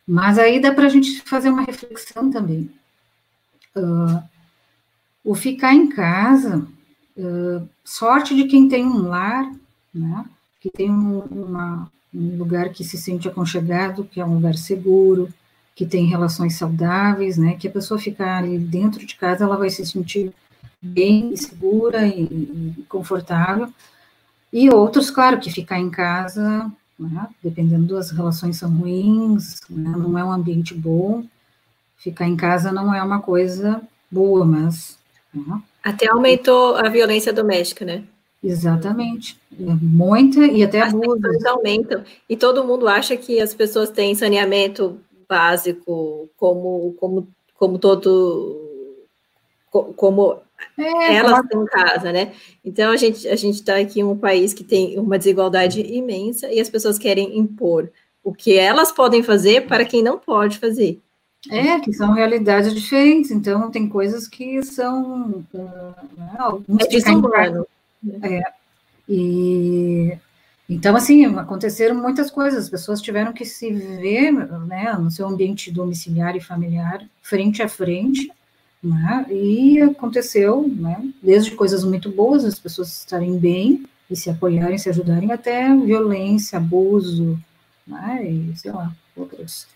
[0.07, 2.71] Mas aí dá para a gente fazer uma reflexão também.
[3.75, 4.23] Uh,
[5.25, 6.67] o ficar em casa,
[7.19, 9.53] uh, sorte de quem tem um lar,
[9.95, 10.25] né?
[10.61, 15.33] Que tem um, uma, um lugar que se sente aconchegado, que é um lugar seguro,
[15.75, 17.57] que tem relações saudáveis, né?
[17.59, 20.33] Que a pessoa ficar ali dentro de casa, ela vai se sentir
[20.81, 23.73] bem, segura e, e confortável.
[24.53, 27.29] E outros, claro, que ficar em casa, né?
[27.43, 29.91] dependendo das relações são ruins, né?
[29.91, 31.25] não é um ambiente bom.
[31.97, 34.99] Ficar em casa não é uma coisa boa, mas.
[35.35, 35.63] Né?
[35.89, 38.05] Até aumentou a violência doméstica, né?
[38.45, 39.39] Exatamente.
[39.51, 41.19] Muita e até abuso.
[41.49, 42.05] aumentam.
[42.29, 48.67] E todo mundo acha que as pessoas têm saneamento básico como, como, como todo.
[49.71, 50.39] Como
[50.77, 52.33] é, elas têm casa, né?
[52.63, 56.53] Então a gente a gente está aqui em um país que tem uma desigualdade imensa
[56.53, 57.91] e as pessoas querem impor
[58.23, 61.01] o que elas podem fazer para quem não pode fazer.
[61.51, 67.67] É, que são realidades diferentes, então tem coisas que são uh, é desumano.
[68.23, 68.43] É,
[69.09, 70.19] e
[70.69, 75.71] então, assim, aconteceram muitas coisas, as pessoas tiveram que se ver né, no seu ambiente
[75.71, 78.31] domiciliar e familiar, frente a frente,
[78.83, 84.77] né, e aconteceu, né, desde coisas muito boas, as pessoas estarem bem e se apoiarem,
[84.77, 87.39] se ajudarem, até violência, abuso,
[87.87, 89.67] né, e sei lá, outras.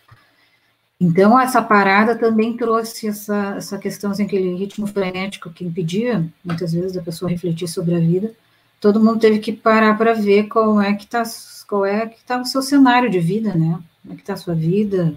[1.03, 6.71] Então, essa parada também trouxe essa, essa questão, assim, aquele ritmo frenético que impedia, muitas
[6.71, 8.31] vezes, da pessoa refletir sobre a vida,
[8.79, 11.23] todo mundo teve que parar para ver qual é que está
[11.67, 13.79] qual é que tá o seu cenário de vida, né?
[14.01, 15.13] Como é que está a sua vida,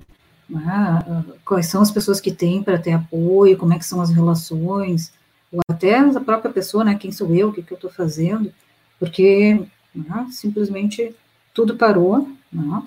[0.50, 1.24] né?
[1.44, 5.12] quais são as pessoas que tem para ter apoio, como é que são as relações,
[5.52, 6.96] ou até a própria pessoa, né?
[6.96, 8.52] Quem sou eu, o que, que eu estou fazendo,
[8.98, 9.62] porque
[9.94, 10.26] né?
[10.32, 11.14] simplesmente
[11.54, 12.82] tudo parou, né?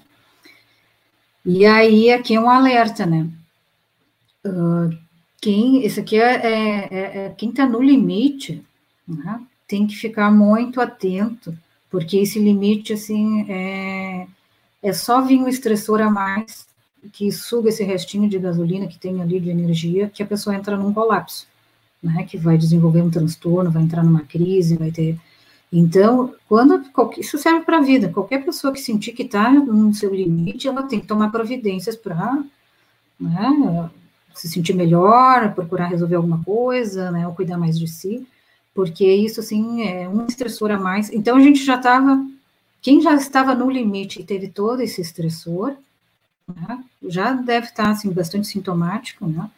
[1.45, 3.29] E aí aqui é um alerta, né?
[4.45, 4.95] Uh,
[5.41, 8.63] quem, esse aqui é, é, é, é quem está no limite,
[9.07, 9.41] né?
[9.67, 11.55] tem que ficar muito atento,
[11.89, 14.27] porque esse limite, assim, é,
[14.81, 16.67] é só vir um estressor a mais
[17.13, 20.75] que suga esse restinho de gasolina que tem ali de energia, que a pessoa entra
[20.75, 21.47] num colapso,
[22.01, 25.17] né, que vai desenvolver um transtorno, vai entrar numa crise, vai ter...
[25.71, 26.83] Então, quando
[27.19, 30.83] isso serve para a vida, qualquer pessoa que sentir que está no seu limite, ela
[30.83, 32.43] tem que tomar providências para
[33.19, 33.89] né,
[34.33, 38.27] se sentir melhor, procurar resolver alguma coisa, né, ou cuidar mais de si,
[38.73, 41.11] porque isso, assim, é um estressor a mais.
[41.11, 42.25] Então, a gente já estava,
[42.81, 45.75] quem já estava no limite e teve todo esse estressor,
[46.47, 49.49] né, já deve estar, assim, bastante sintomático, né,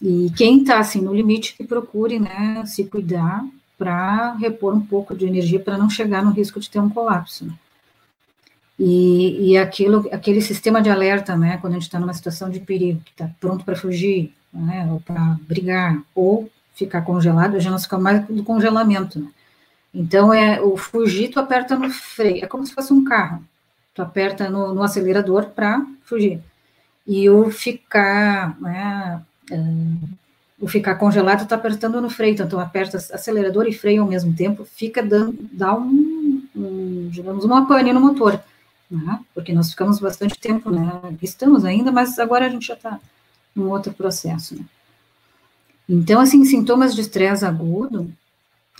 [0.00, 3.44] e quem está, assim, no limite, que procure, né, se cuidar
[3.84, 7.44] para repor um pouco de energia para não chegar no risco de ter um colapso,
[7.44, 7.52] né.
[8.76, 12.58] E, e aquilo, aquele sistema de alerta, né, quando a gente está numa situação de
[12.58, 17.78] perigo, que está pronto para fugir, né, ou para brigar, ou ficar congelado, já não
[17.78, 19.28] fica mais do congelamento, né?
[19.94, 23.44] Então, é, o fugir, tu aperta no freio, é como se fosse um carro.
[23.94, 26.40] Tu aperta no, no acelerador para fugir.
[27.06, 30.08] E o ficar, né, uh,
[30.60, 32.34] o ficar congelado, tu apertando no freio.
[32.34, 37.66] Então, aperta acelerador e freio ao mesmo tempo, fica dando, dá um, um digamos, uma
[37.66, 38.40] pane no motor.
[38.90, 39.20] Né?
[39.34, 41.00] Porque nós ficamos bastante tempo, né?
[41.20, 43.00] Estamos ainda, mas agora a gente já está
[43.54, 44.64] num outro processo, né?
[45.88, 48.10] Então, assim, sintomas de estresse agudo,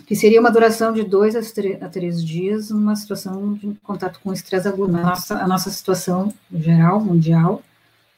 [0.06, 4.66] que seria uma duração de dois a três dias, numa situação de contato com estresse
[4.66, 4.92] agudo.
[4.92, 7.62] Nossa, a nossa situação geral, mundial,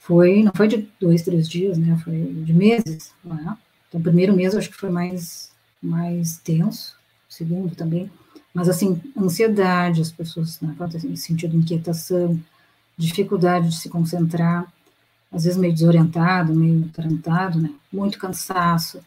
[0.07, 3.57] foi, não foi de dois, três dias, né, foi de meses, né?
[3.89, 5.51] Então, o primeiro mês eu acho que foi mais,
[5.83, 6.95] mais tenso,
[7.29, 8.09] o segundo também,
[8.55, 10.75] mas, assim, ansiedade, as pessoas, né,
[11.17, 12.41] sentido inquietação,
[12.97, 14.73] dificuldade de se concentrar,
[15.31, 17.71] às vezes meio desorientado, meio atarantado, né?
[17.93, 19.01] Muito cansaço,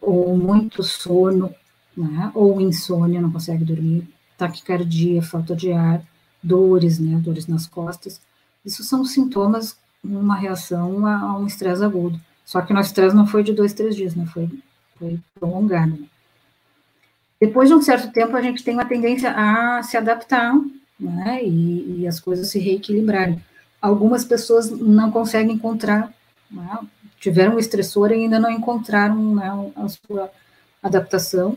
[0.00, 1.52] ou muito sono,
[1.96, 2.30] né?
[2.34, 6.02] Ou insônia, não consegue dormir, taquicardia, falta de ar,
[6.42, 7.18] dores, né?
[7.18, 8.20] Dores nas costas.
[8.64, 12.20] Isso são sintomas, uma reação a, a um estresse agudo.
[12.44, 14.26] Só que o nosso estresse não foi de dois, três dias, né?
[14.26, 14.48] Foi,
[14.98, 15.98] foi prolongado.
[17.40, 20.54] Depois de um certo tempo, a gente tem uma tendência a se adaptar,
[20.98, 21.44] né?
[21.44, 23.40] E, e as coisas se reequilibrarem
[23.80, 26.12] algumas pessoas não conseguem encontrar,
[26.50, 26.78] né,
[27.20, 30.30] tiveram um estressor e ainda não encontraram né, a sua
[30.82, 31.56] adaptação,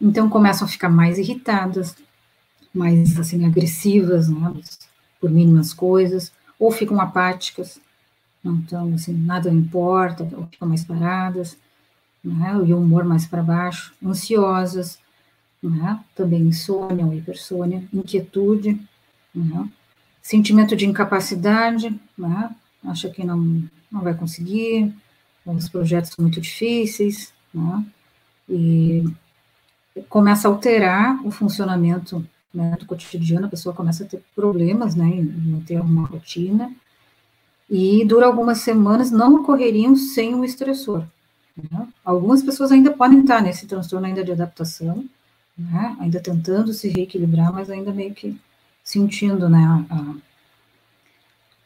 [0.00, 1.94] então começam a ficar mais irritadas,
[2.72, 4.52] mais assim agressivas, né,
[5.20, 7.80] por mínimas coisas, ou ficam apáticas,
[8.44, 11.56] então assim nada importa, ou ficam mais paradas,
[12.22, 14.98] né, e o humor mais para baixo, ansiosas,
[15.62, 18.78] né, também insônia ou hipersônia, inquietude,
[19.34, 19.68] né,
[20.20, 24.94] sentimento de incapacidade, né, acha que não, não vai conseguir,
[25.46, 27.84] os projetos são muito difíceis, né,
[28.46, 29.04] e
[30.08, 35.06] começa a alterar o funcionamento né, do cotidiano, a pessoa começa a ter problemas, né,
[35.06, 36.72] em manter uma rotina,
[37.68, 41.04] e dura algumas semanas, não ocorreriam sem o estressor.
[41.56, 41.86] Né?
[42.04, 45.04] Algumas pessoas ainda podem estar nesse transtorno ainda de adaptação,
[45.56, 48.38] né, ainda tentando se reequilibrar, mas ainda meio que
[48.82, 50.14] sentindo, né, a...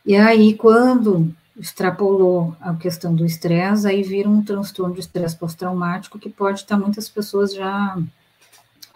[0.05, 6.19] e aí quando extrapolou a questão do estresse, aí vira um transtorno de estresse pós-traumático
[6.19, 7.97] que pode estar muitas pessoas já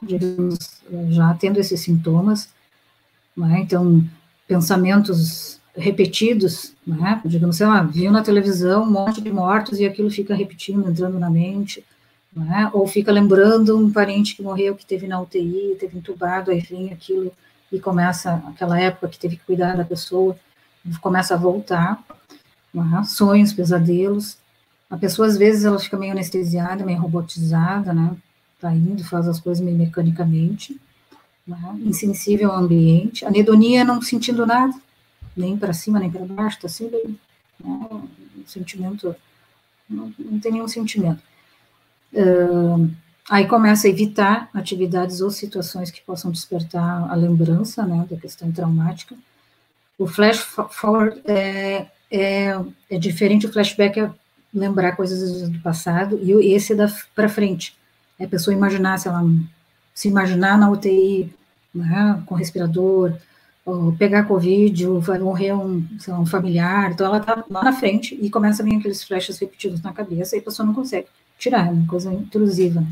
[0.03, 2.49] digamos, já tendo esses sintomas,
[3.37, 3.61] né?
[3.61, 4.05] então,
[4.47, 7.21] pensamentos repetidos, né?
[7.25, 11.19] digamos, sei lá, viu na televisão um monte de mortos e aquilo fica repetindo, entrando
[11.19, 11.85] na mente,
[12.35, 12.71] né?
[12.73, 16.93] ou fica lembrando um parente que morreu, que teve na UTI, teve entubado, aí vem
[16.93, 17.33] aquilo
[17.71, 20.37] e começa, aquela época que teve que cuidar da pessoa,
[21.01, 22.03] começa a voltar,
[22.73, 23.03] né?
[23.05, 24.39] sonhos, pesadelos,
[24.91, 28.17] a pessoa às vezes ela fica meio anestesiada, meio robotizada, né,
[28.59, 30.79] está indo, faz as coisas meio mecanicamente,
[31.47, 31.79] né?
[31.81, 34.75] insensível ao ambiente, anedonia não sentindo nada,
[35.37, 37.89] nem para cima, nem para baixo, está sempre né?
[37.91, 39.15] um sentimento,
[39.89, 41.23] não, não, tem nenhum sentimento.
[42.13, 42.91] Uh,
[43.31, 48.51] aí começa a evitar atividades ou situações que possam despertar a lembrança né, da questão
[48.51, 49.15] traumática.
[49.97, 50.39] O flash
[50.71, 54.11] forward é, é, é diferente, o flashback é
[54.53, 57.78] lembrar coisas do passado, e esse é para frente
[58.19, 59.23] é a pessoa imaginar, se ela
[59.95, 61.33] se imaginar na UTI,
[61.75, 63.13] né, com respirador,
[63.65, 67.73] ou pegar Covid, ou vai morrer um, lá, um familiar, então ela está lá na
[67.73, 71.07] frente e começa a vir aqueles flashes repetidos na cabeça e a pessoa não consegue
[71.39, 72.83] tirar, é uma coisa intrusiva.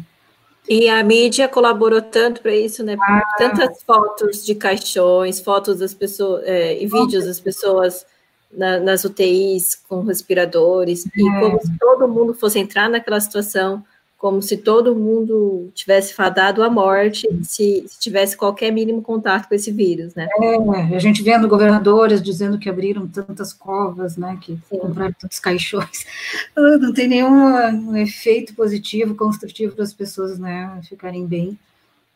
[0.68, 2.96] E a mídia colaborou tanto para isso, né?
[3.00, 3.22] Ah.
[3.38, 8.04] Tantas fotos de caixões, fotos das pessoas, é, e vídeos das pessoas
[8.52, 11.10] na, nas UTIs com respiradores, é.
[11.14, 13.84] e como se todo mundo fosse entrar naquela situação
[14.18, 19.54] como se todo mundo tivesse fadado à morte se, se, tivesse qualquer mínimo contato com
[19.54, 20.26] esse vírus, né?
[20.40, 24.78] É, a gente vendo governadores dizendo que abriram tantas covas, né, que Sim.
[24.78, 26.06] compraram tantos caixões,
[26.56, 31.58] não tem nenhum efeito positivo, construtivo para as pessoas, né, ficarem bem.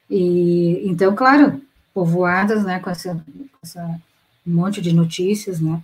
[0.08, 1.60] E então, claro,
[1.92, 4.00] povoadas, né, com essa, com essa
[4.44, 5.82] monte de notícias, né,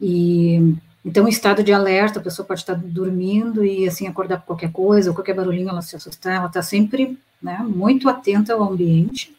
[0.00, 4.72] e então, estado de alerta, a pessoa pode estar dormindo e, assim, acordar por qualquer
[4.72, 9.36] coisa, ou qualquer barulhinho, ela se assustar, ela está sempre, né, muito atenta ao ambiente.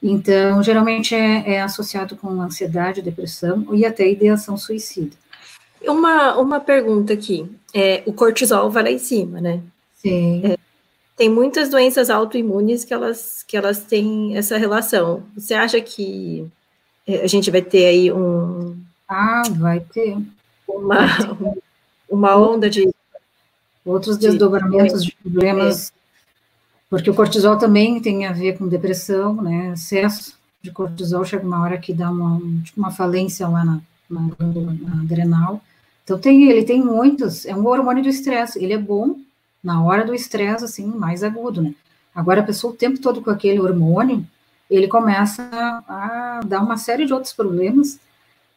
[0.00, 5.16] Então, geralmente é, é associado com ansiedade, depressão e até ideação suicida.
[5.82, 9.60] Uma, uma pergunta aqui, é, o cortisol vai lá em cima, né?
[9.96, 10.42] Sim.
[10.44, 10.56] É,
[11.16, 15.24] tem muitas doenças autoimunes que elas, que elas têm essa relação.
[15.36, 16.46] Você acha que
[17.06, 18.78] é, a gente vai ter aí um...
[19.08, 20.16] Ah, vai ter
[20.80, 21.06] uma,
[22.08, 22.88] uma onda de.
[23.82, 25.90] Outros desdobramentos de, de problemas,
[26.90, 29.72] porque o cortisol também tem a ver com depressão, né?
[29.72, 34.20] Excesso de cortisol chega uma hora que dá uma, tipo uma falência lá na, na,
[34.38, 35.62] na adrenal.
[36.04, 39.16] Então, tem, ele tem muitos, é um hormônio do estresse, ele é bom
[39.62, 41.74] na hora do estresse, assim, mais agudo, né?
[42.14, 44.26] Agora, a pessoa o tempo todo com aquele hormônio,
[44.68, 45.42] ele começa
[45.88, 47.98] a dar uma série de outros problemas,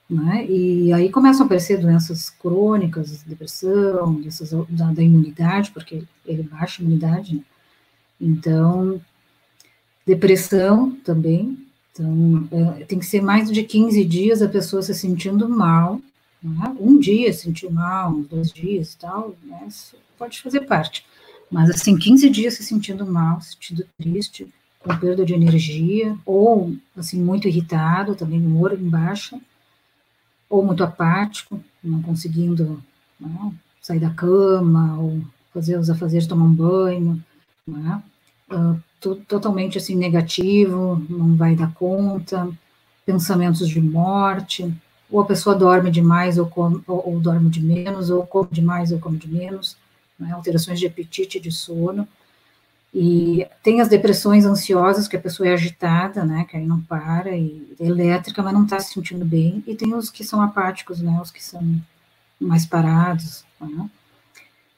[0.09, 0.45] né?
[0.47, 6.81] E aí começam a aparecer doenças crônicas, depressão, doenças da, da imunidade, porque ele baixa
[6.81, 7.35] a imunidade.
[7.35, 7.41] Né?
[8.19, 9.01] Então,
[10.05, 11.57] depressão também.
[11.91, 16.01] Então, é, tem que ser mais de 15 dias a pessoa se sentindo mal.
[16.41, 16.75] Né?
[16.79, 19.65] Um dia sentiu mal, dois dias e tal, né?
[19.67, 21.05] Isso pode fazer parte.
[21.49, 24.47] Mas, assim, 15 dias se sentindo mal, se sentindo triste,
[24.79, 29.39] com perda de energia, ou, assim, muito irritado, também humor em baixa
[30.53, 32.79] ou muito apático, não conseguindo
[33.19, 33.51] né,
[33.81, 35.19] sair da cama, ou
[35.51, 37.23] fazer os afazeres, tomar um banho,
[37.67, 42.47] uh, totalmente assim negativo, não vai dar conta,
[43.03, 44.71] pensamentos de morte,
[45.09, 48.91] ou a pessoa dorme demais ou, come, ou, ou dorme de menos, ou come demais
[48.91, 49.75] ou come de menos,
[50.19, 52.07] né, alterações de apetite e de sono,
[52.93, 57.35] e tem as depressões ansiosas, que a pessoa é agitada, né, que aí não para,
[57.35, 59.63] e é elétrica, mas não está se sentindo bem.
[59.65, 61.81] E tem os que são apáticos, né, os que são
[62.39, 63.43] mais parados.
[63.59, 63.89] Né?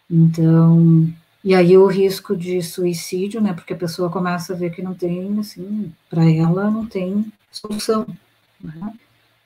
[0.10, 1.14] Então,
[1.44, 4.94] e aí o risco de suicídio, né, porque a pessoa começa a ver que não
[4.94, 8.08] tem, assim, para ela não tem solução.
[8.64, 8.94] Né?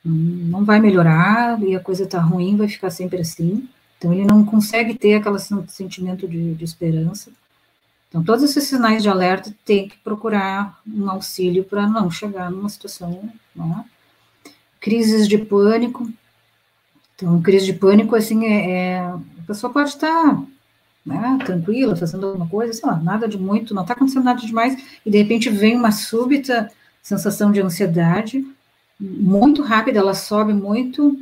[0.05, 3.67] Não vai melhorar e a coisa está ruim, vai ficar sempre assim.
[3.97, 7.32] Então, ele não consegue ter aquele sentimento de, de esperança.
[8.10, 12.68] Então, todos esses sinais de alerta tem que procurar um auxílio para não chegar numa
[12.68, 13.86] situação, né?
[14.80, 16.12] Crises de pânico.
[17.16, 20.41] Então, crise de pânico, assim, é, é a pessoa pode estar
[21.05, 24.99] né, tranquila, fazendo alguma coisa, sei lá, nada de muito, não está acontecendo nada demais,
[25.05, 28.45] e de repente vem uma súbita sensação de ansiedade,
[28.99, 31.18] muito rápida, ela sobe muito,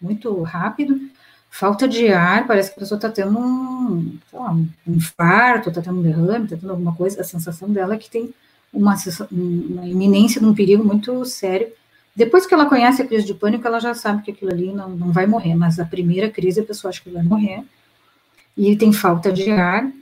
[0.00, 1.00] muito rápido,
[1.52, 5.98] falta de ar, parece que a pessoa está tendo um, lá, um infarto, está tendo
[5.98, 8.32] um derrame, está tendo alguma coisa, a sensação dela é que tem
[8.72, 8.96] uma,
[9.30, 11.68] uma iminência de um perigo muito sério.
[12.16, 14.88] Depois que ela conhece a crise de pânico, ela já sabe que aquilo ali não,
[14.88, 17.62] não vai morrer, mas a primeira crise a pessoa acha que vai morrer,
[18.56, 19.92] e tem falta de ar,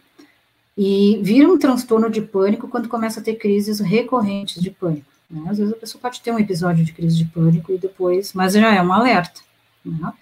[0.79, 5.11] e vira um transtorno de pânico quando começa a ter crises recorrentes de pânico.
[5.29, 5.43] Né?
[5.51, 8.53] Às vezes a pessoa pode ter um episódio de crise de pânico e depois, mas
[8.53, 9.41] já é um alerta.
[9.85, 10.13] Né?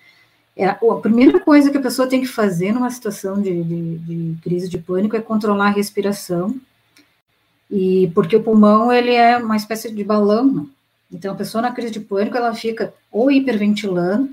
[0.58, 4.38] É, a primeira coisa que a pessoa tem que fazer numa situação de, de, de,
[4.42, 6.52] crise de pânico é controlar a respiração,
[7.70, 10.66] e porque o pulmão ele é uma espécie de balão, né?
[11.12, 14.28] então a pessoa na crise de pânico ela fica ou hiperventilando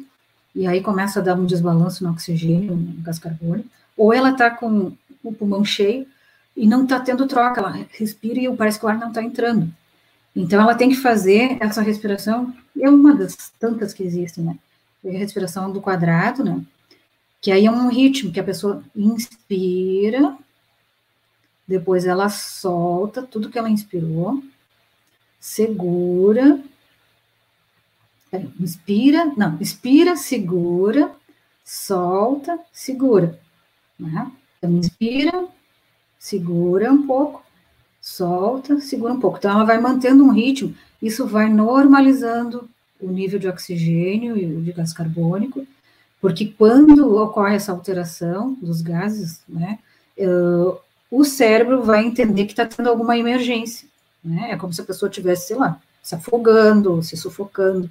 [0.56, 4.50] e aí começa a dar um desbalanço no oxigênio, no gás carbônico, ou ela está
[4.50, 6.08] com o pulmão cheio
[6.58, 9.72] e não está tendo troca, ela respira e parece que o ar não está entrando.
[10.36, 14.58] Então ela tem que fazer essa respiração, é uma das tantas que existem, né?
[15.12, 16.64] Respiração do quadrado, né?
[17.42, 20.36] Que aí é um ritmo que a pessoa inspira,
[21.68, 24.42] depois ela solta tudo que ela inspirou,
[25.40, 26.60] segura,
[28.60, 31.12] inspira, não, inspira, segura,
[31.64, 33.40] solta, segura,
[34.00, 34.32] né?
[34.58, 35.48] Então, inspira,
[36.18, 37.44] segura um pouco,
[38.02, 39.38] solta, segura um pouco.
[39.38, 42.70] Então, ela vai mantendo um ritmo, isso vai normalizando
[43.00, 45.66] o nível de oxigênio e de gás carbônico,
[46.22, 49.80] porque quando ocorre essa alteração dos gases, né,
[50.18, 50.78] uh,
[51.12, 53.88] o cérebro vai entender que está tendo alguma emergência,
[54.24, 57.90] né, é como se a pessoa tivesse, sei lá, se afogando, se sufocando,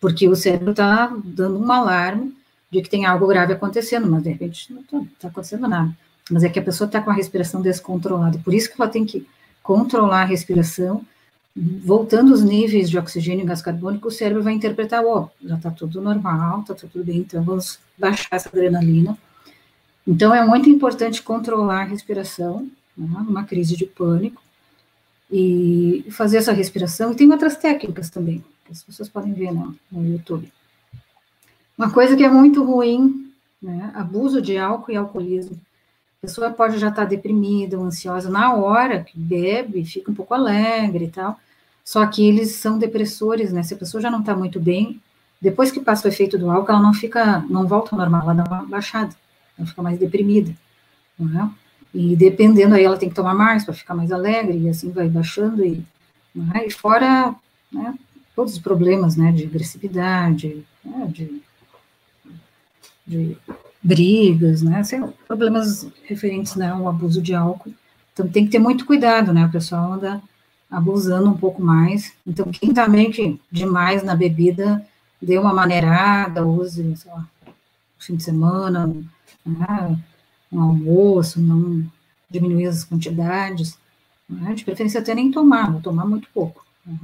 [0.00, 2.36] porque o cérebro está dando um alarme
[2.70, 5.96] de que tem algo grave acontecendo, mas de repente não está tá acontecendo nada.
[6.30, 9.04] Mas é que a pessoa está com a respiração descontrolada, por isso que ela tem
[9.04, 9.26] que
[9.62, 11.04] controlar a respiração
[11.56, 15.56] voltando os níveis de oxigênio e gás carbônico, o cérebro vai interpretar, ó, oh, já
[15.56, 19.16] está tudo normal, está tudo bem, então vamos baixar essa adrenalina.
[20.06, 24.42] Então, é muito importante controlar a respiração, né, numa crise de pânico,
[25.30, 27.12] e fazer essa respiração.
[27.12, 30.52] E tem outras técnicas também, que as pessoas podem ver no, no YouTube.
[31.76, 35.58] Uma coisa que é muito ruim, né, abuso de álcool e alcoolismo.
[36.18, 40.34] A pessoa pode já estar tá deprimida, ansiosa, na hora que bebe, fica um pouco
[40.34, 41.38] alegre e tal,
[41.86, 43.62] só que eles são depressores, né?
[43.62, 45.00] Se a pessoa já não está muito bem,
[45.40, 48.34] depois que passa o efeito do álcool, ela não fica, não volta ao normal, ela
[48.34, 49.14] dá uma baixada,
[49.56, 50.52] ela fica mais deprimida,
[51.16, 51.50] não é?
[51.94, 55.08] E dependendo aí, ela tem que tomar mais para ficar mais alegre, e assim vai
[55.08, 55.80] baixando, e,
[56.56, 56.66] é?
[56.66, 57.32] e fora
[57.72, 57.94] né,
[58.34, 61.40] todos os problemas, né, de agressividade, né, de,
[63.06, 63.38] de
[63.80, 67.72] brigas, né, assim, problemas referentes né, ao abuso de álcool.
[68.12, 70.20] Então tem que ter muito cuidado, né, o pessoal anda
[70.70, 72.12] abusando um pouco mais.
[72.26, 74.86] Então, quem meio que demais na bebida,
[75.20, 77.26] dê uma maneirada, use, sei lá,
[77.98, 78.86] fim de semana,
[79.44, 79.98] né,
[80.52, 81.84] um almoço, não
[82.28, 83.78] diminuir as quantidades,
[84.28, 86.64] né, de preferência até nem tomar, vou tomar muito pouco.
[86.84, 86.98] Né.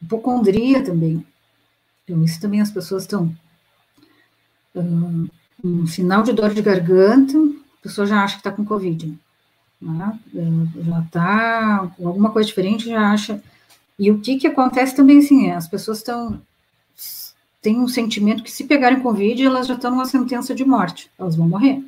[0.00, 1.24] Hipocondria também.
[2.04, 3.34] Então, isso também as pessoas estão.
[4.74, 5.26] Um,
[5.64, 9.18] um sinal de dor de garganta, a pessoa já acha que está com Covid.
[9.80, 10.18] Né?
[10.84, 13.42] já está alguma coisa diferente, já acha.
[13.98, 16.40] E o que que acontece também, assim, é, as pessoas estão
[17.60, 21.34] têm um sentimento que se pegarem Covid, elas já estão numa sentença de morte, elas
[21.34, 21.82] vão morrer.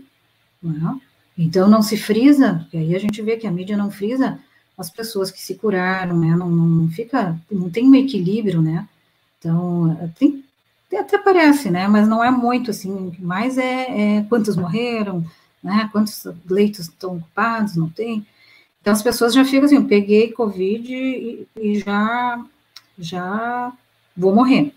[0.60, 1.00] Né?
[1.36, 4.40] Então não se frisa, e aí a gente vê que a mídia não frisa
[4.76, 6.34] as pessoas que se curaram, né?
[6.36, 8.88] Não, não fica, não tem um equilíbrio, né?
[9.38, 10.44] Então tem,
[10.96, 11.86] até parece, né?
[11.86, 13.12] Mas não é muito assim.
[13.18, 15.24] Mais é, é quantos morreram,
[15.62, 15.88] né?
[15.92, 18.26] Quantos leitos estão ocupados, não tem?
[18.80, 22.44] Então as pessoas já ficam assim, peguei Covid e, e já,
[22.98, 23.72] já
[24.16, 24.72] vou morrer.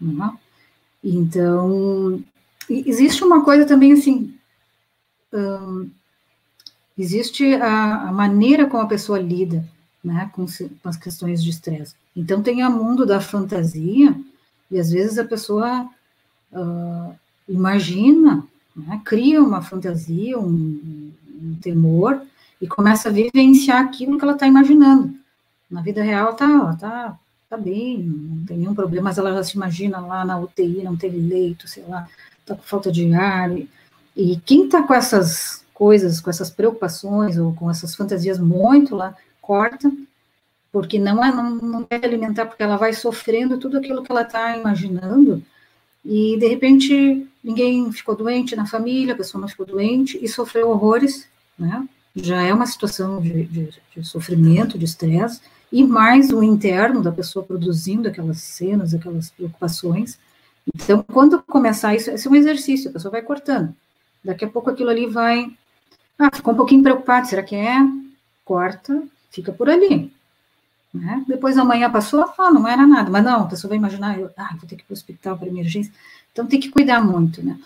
[0.00, 0.36] Né?
[1.02, 2.22] Então,
[2.68, 4.34] existe uma coisa também assim,
[5.32, 5.90] hum,
[6.96, 9.66] existe a, a, maneira como a pessoa lida
[10.02, 11.94] né, com, com as questões de estresse.
[12.14, 14.14] Então tem o mundo da fantasia,
[14.70, 15.88] e às vezes a pessoa
[16.52, 17.14] uh,
[17.48, 18.46] imagina
[18.76, 19.00] né?
[19.04, 21.12] cria uma fantasia, um,
[21.42, 22.20] um, temor,
[22.60, 25.14] e começa a vivenciar aquilo que ela está imaginando.
[25.70, 27.18] Na vida real, ela está tá,
[27.50, 30.96] tá bem, não tem nenhum problema, mas ela já se imagina lá na UTI, não
[30.96, 32.08] tem leito, sei lá,
[32.40, 33.50] está com falta de ar.
[33.56, 33.68] E,
[34.16, 39.14] e quem está com essas coisas, com essas preocupações ou com essas fantasias muito lá,
[39.42, 39.90] corta,
[40.72, 44.56] porque não é não, não alimentar, porque ela vai sofrendo tudo aquilo que ela está
[44.56, 45.42] imaginando,
[46.04, 50.70] e de repente ninguém ficou doente na família, a pessoa não ficou doente e sofreu
[50.70, 51.28] horrores,
[51.58, 51.86] né?
[52.16, 55.40] Já é uma situação de, de, de sofrimento, de estresse,
[55.70, 60.18] e mais o interno da pessoa produzindo aquelas cenas, aquelas preocupações.
[60.72, 63.74] Então, quando começar isso, esse é um exercício, a pessoa vai cortando.
[64.24, 65.52] Daqui a pouco aquilo ali vai.
[66.16, 67.76] Ah, ficou um pouquinho preocupado, será que é?
[68.44, 70.13] Corta, fica por ali.
[70.94, 71.24] Né?
[71.26, 74.54] Depois amanhã passou, ah, não era nada, mas não, a pessoa vai imaginar, eu, ah,
[74.56, 75.92] vou ter que ir para o hospital para emergência.
[76.32, 77.58] Então tem que cuidar muito, né?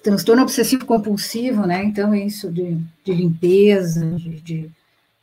[0.00, 1.82] Transtorno obsessivo compulsivo, né?
[1.82, 4.70] Então é isso de, de limpeza, de, de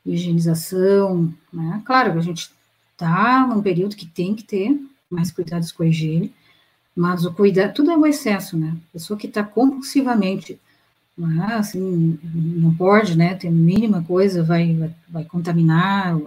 [0.06, 1.82] higienização, né?
[1.86, 2.52] Claro que a gente
[2.92, 4.78] está num período que tem que ter
[5.10, 6.34] mais cuidados com a higiene,
[6.94, 8.76] mas o cuidado, tudo é o excesso, né?
[8.92, 10.60] Pessoa que está compulsivamente,
[11.18, 11.56] né?
[11.56, 13.36] assim, não pode, né?
[13.36, 16.18] Ter mínima coisa, vai, vai, vai contaminar,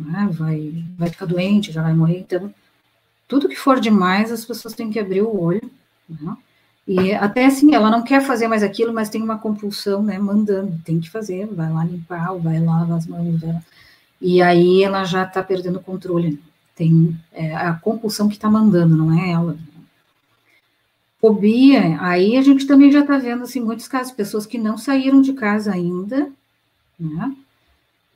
[0.00, 0.28] né?
[0.32, 2.18] vai, vai ficar doente, já vai morrer.
[2.18, 2.52] Então,
[3.26, 5.70] tudo que for demais, as pessoas têm que abrir o olho,
[6.08, 6.36] né?
[6.88, 10.80] E até assim, ela não quer fazer mais aquilo, mas tem uma compulsão, né, mandando,
[10.82, 13.62] tem que fazer, vai lá limpar, vai lá lavar as mãos dela.
[14.18, 16.42] E aí ela já está perdendo o controle.
[16.74, 19.58] Tem é, a compulsão que está mandando, não é ela.
[21.20, 25.20] Fobia, aí a gente também já está vendo, assim, muitos casos, pessoas que não saíram
[25.20, 26.30] de casa ainda,
[26.98, 27.36] né,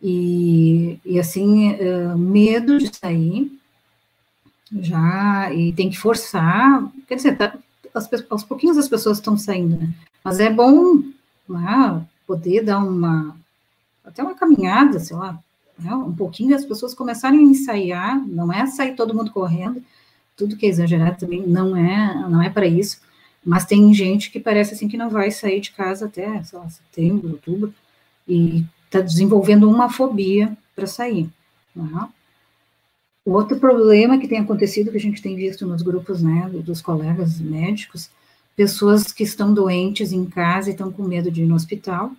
[0.02, 3.56] e, e assim, uh, medo de sair,
[4.80, 7.56] já, e tem que forçar, quer dizer, tá,
[7.94, 9.92] as, aos pouquinhos as pessoas estão saindo, né?
[10.24, 11.02] Mas é bom
[11.48, 13.36] né, poder dar uma,
[14.04, 15.38] até uma caminhada, sei lá,
[15.78, 19.82] né, um pouquinho as pessoas começarem a ensaiar, não é sair todo mundo correndo,
[20.36, 23.00] tudo que é exagerado também não é, não é para isso,
[23.44, 26.68] mas tem gente que parece assim que não vai sair de casa até, sei lá,
[26.68, 27.74] setembro, outubro,
[28.26, 31.30] e está desenvolvendo uma fobia para sair.
[31.74, 32.08] Né?
[33.24, 37.40] Outro problema que tem acontecido, que a gente tem visto nos grupos né, dos colegas
[37.40, 38.10] médicos,
[38.54, 42.12] pessoas que estão doentes em casa e estão com medo de ir no hospital.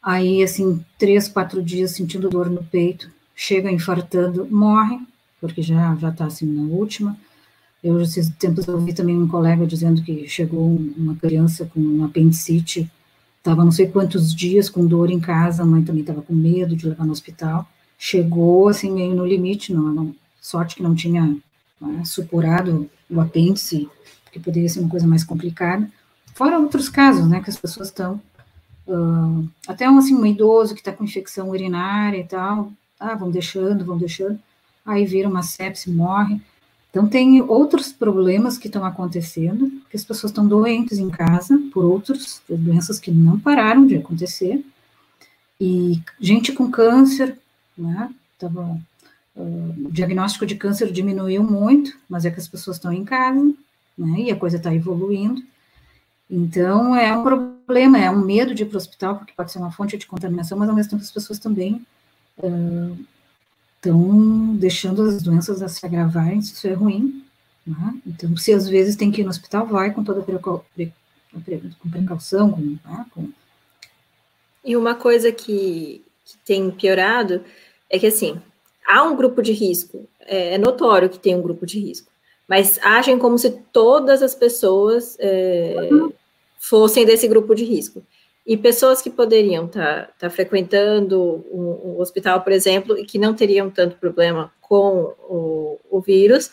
[0.00, 5.00] Aí, assim, três, quatro dias sentindo dor no peito, chega infartando, morre,
[5.40, 7.18] porque já já está assim na última.
[7.82, 12.90] Eu, esses tempos, ouvi também um colega dizendo que chegou uma criança com um apendicite,
[13.48, 16.76] estava não sei quantos dias com dor em casa, a mãe também estava com medo
[16.76, 17.66] de levar no hospital
[17.98, 21.36] chegou assim meio no limite, não, não sorte que não tinha
[21.80, 23.88] né, supurado o apêndice,
[24.24, 25.90] porque poderia ser uma coisa mais complicada.
[26.32, 28.20] Fora outros casos, né, que as pessoas estão
[28.86, 33.30] uh, até um assim um idoso que está com infecção urinária e tal, ah, vão
[33.30, 34.38] deixando, vão deixando,
[34.86, 36.40] aí vira uma sepse, morre.
[36.90, 41.84] Então tem outros problemas que estão acontecendo, que as pessoas estão doentes em casa por
[41.84, 44.64] outras doenças que não pararam de acontecer.
[45.60, 47.36] E gente com câncer,
[47.76, 48.10] né?
[48.38, 48.78] Tava,
[49.36, 53.52] uh, o diagnóstico de câncer diminuiu muito, mas é que as pessoas estão em casa,
[53.96, 54.20] né?
[54.20, 55.42] E a coisa está evoluindo.
[56.30, 59.58] Então, é um problema, é um medo de ir para o hospital, porque pode ser
[59.58, 61.84] uma fonte de contaminação, mas ao mesmo tempo as pessoas também
[63.78, 67.24] estão deixando as doenças a se agravarem, isso é ruim.
[67.66, 68.00] Né?
[68.06, 70.64] Então, se às vezes tem que ir no hospital, vai com toda precau
[71.32, 72.52] com precaução.
[72.52, 73.06] Com, né?
[73.14, 73.28] com...
[74.64, 77.44] E uma coisa que, que tem piorado
[77.88, 78.40] é que assim,
[78.86, 82.10] há um grupo de risco, é, é notório que tem um grupo de risco,
[82.48, 85.90] mas agem como se todas as pessoas é,
[86.58, 88.02] fossem desse grupo de risco.
[88.48, 93.18] E pessoas que poderiam estar tá, tá frequentando um, um, hospital, por exemplo, e que
[93.18, 96.50] não teriam tanto problema com o, o vírus,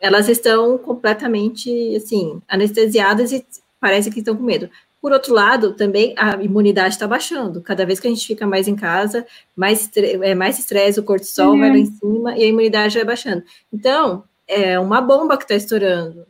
[0.00, 3.44] elas estão completamente, assim, anestesiadas e
[3.78, 4.70] parece que estão com medo.
[5.02, 7.60] Por outro lado, também a imunidade está baixando.
[7.60, 11.52] Cada vez que a gente fica mais em casa, mais, é, mais estresse, o cortisol
[11.52, 11.58] uhum.
[11.58, 13.42] vai lá em cima e a imunidade vai baixando.
[13.70, 16.26] Então, é uma bomba que está estourando.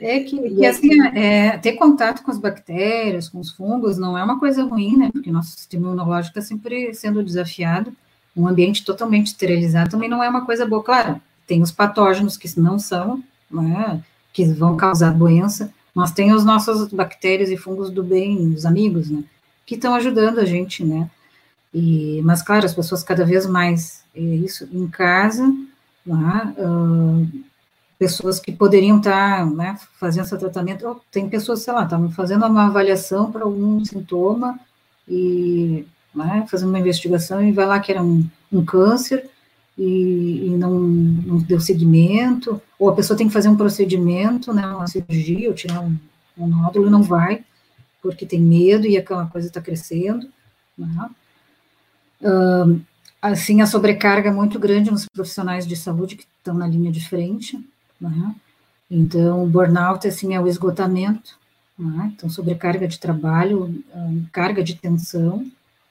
[0.00, 4.22] É que, que assim, é, ter contato com as bactérias, com os fungos, não é
[4.22, 5.10] uma coisa ruim, né?
[5.12, 7.92] Porque nosso sistema imunológico está sempre sendo desafiado.
[8.36, 10.84] Um ambiente totalmente esterilizado também não é uma coisa boa.
[10.84, 14.00] Claro, tem os patógenos que não são, né,
[14.32, 19.24] que vão causar doença, nós temos nossas bactérias e fungos do bem, os amigos, né?
[19.66, 21.10] Que estão ajudando a gente, né?
[21.74, 25.52] E, mas, claro, as pessoas cada vez mais, é isso, em casa,
[26.06, 27.28] lá, uh,
[27.98, 32.46] pessoas que poderiam estar tá, né, fazendo esse tratamento, tem pessoas, sei lá, estavam fazendo
[32.46, 34.58] uma avaliação para algum sintoma
[35.08, 35.84] e
[36.14, 39.28] né, fazendo uma investigação e vai lá que era um, um câncer,
[39.76, 44.66] e, e não, não, deu seguimento, ou a pessoa tem que fazer um procedimento, né,
[44.66, 45.96] uma cirurgia, ou tirar um,
[46.36, 47.44] um nódulo e não vai,
[48.02, 50.28] porque tem medo e aquela coisa está crescendo.
[50.76, 51.10] Né?
[52.22, 52.80] Uh,
[53.22, 57.06] assim, a sobrecarga é muito grande nos profissionais de saúde que estão na linha de
[57.06, 57.64] frente.
[58.00, 58.34] Né?
[58.90, 61.38] Então, burnout, assim, é o esgotamento,
[61.78, 62.12] né?
[62.14, 63.82] então, sobrecarga de trabalho,
[64.32, 65.46] carga de tensão,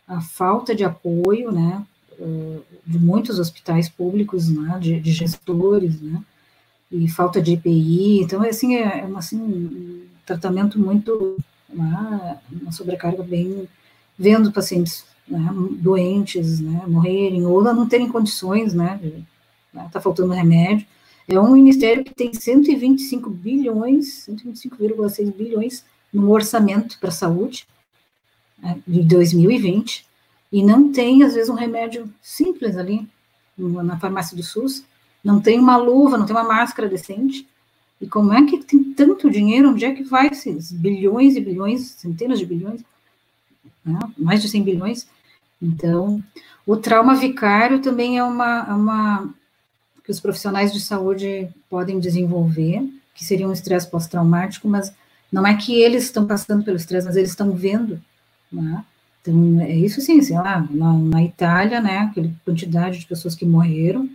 [0.08, 1.86] a falta de apoio, né,
[2.86, 6.24] de muitos hospitais públicos, né, de, de gestores, né,
[6.92, 11.38] e falta de EPI, então, assim, é, é assim, um tratamento muito,
[11.70, 13.68] né, uma sobrecarga bem,
[14.18, 15.50] vendo pacientes né,
[15.80, 19.26] doentes, né, morrerem, ou não terem condições, né, de,
[19.74, 20.88] né, tá faltando remédio,
[21.28, 27.68] é um ministério que tem 125 bilhões, 125,6 bilhões no orçamento para a saúde
[28.58, 30.06] né, de 2020,
[30.52, 33.08] e não tem, às vezes, um remédio simples ali
[33.58, 34.86] na farmácia do SUS,
[35.24, 37.46] não tem uma luva, não tem uma máscara decente,
[38.00, 41.92] e como é que tem tanto dinheiro, onde é que vai esses bilhões e bilhões,
[41.98, 42.82] centenas de bilhões,
[43.84, 45.08] né, mais de 100 bilhões,
[45.62, 46.24] então,
[46.66, 49.34] o trauma vicário também é uma, é uma
[50.08, 52.82] que os profissionais de saúde podem desenvolver,
[53.14, 54.94] que seria um estresse pós-traumático, mas
[55.30, 58.02] não é que eles estão passando pelo estresse, mas eles estão vendo,
[58.50, 58.86] né?
[59.22, 63.46] Então, é isso sim, sei lá, na, na Itália, né, aquela quantidade de pessoas que
[63.46, 64.10] morreram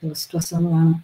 [0.00, 1.00] pela situação lá, né?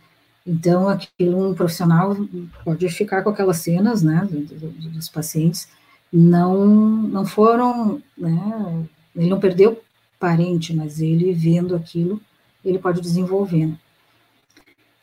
[0.47, 2.17] Então, aquilo, um profissional
[2.65, 5.69] pode ficar com aquelas cenas, né, dos pacientes,
[6.13, 8.87] não, não foram, né,
[9.17, 9.83] ele não perdeu
[10.21, 12.21] parente, mas ele vendo aquilo,
[12.65, 13.77] ele pode desenvolver, né?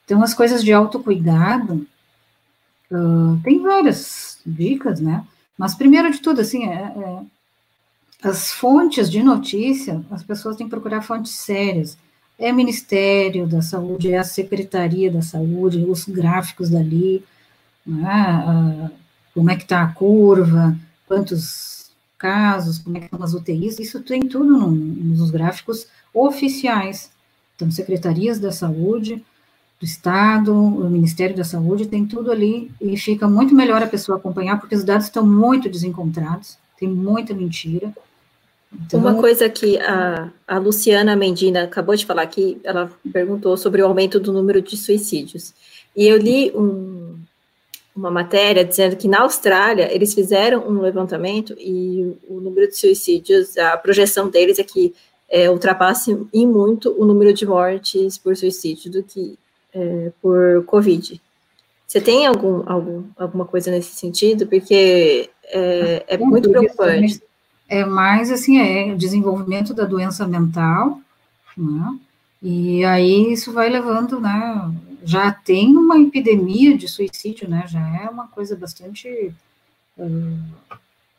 [0.05, 1.85] Então, as coisas de autocuidado,
[2.91, 5.25] uh, tem várias dicas, né?
[5.57, 7.19] Mas, primeiro de tudo, assim, é, é,
[8.29, 11.97] as fontes de notícia, as pessoas têm que procurar fontes sérias.
[12.37, 17.23] É Ministério da Saúde, é a Secretaria da Saúde, os gráficos dali,
[17.85, 18.43] né?
[18.47, 18.91] uh,
[19.33, 20.77] como é que está a curva,
[21.07, 27.11] quantos casos, como é que estão as UTIs, isso tem tudo no, nos gráficos oficiais.
[27.55, 29.23] Então, secretarias da saúde,
[29.79, 34.17] do Estado, o Ministério da Saúde, tem tudo ali e fica muito melhor a pessoa
[34.17, 37.93] acompanhar, porque os dados estão muito desencontrados, tem muita mentira.
[38.73, 38.99] Então...
[38.99, 43.85] Uma coisa que a, a Luciana Mendina acabou de falar aqui, ela perguntou sobre o
[43.85, 45.53] aumento do número de suicídios.
[45.95, 47.17] E eu li um,
[47.95, 53.57] uma matéria dizendo que na Austrália eles fizeram um levantamento e o número de suicídios,
[53.57, 54.93] a projeção deles é que
[55.29, 59.37] é, ultrapasse em muito o número de mortes por suicídio do que
[59.75, 61.21] é, por Covid.
[61.85, 64.47] Você tem algum, algum, alguma coisa nesse sentido?
[64.47, 67.21] Porque é, é muito preocupante.
[67.67, 70.99] É mais, assim, é desenvolvimento da doença mental,
[71.57, 71.99] né?
[72.41, 74.71] E aí isso vai levando, né?
[75.03, 77.65] Já tem uma epidemia de suicídio, né?
[77.67, 79.33] Já é uma coisa bastante
[79.97, 80.39] uh,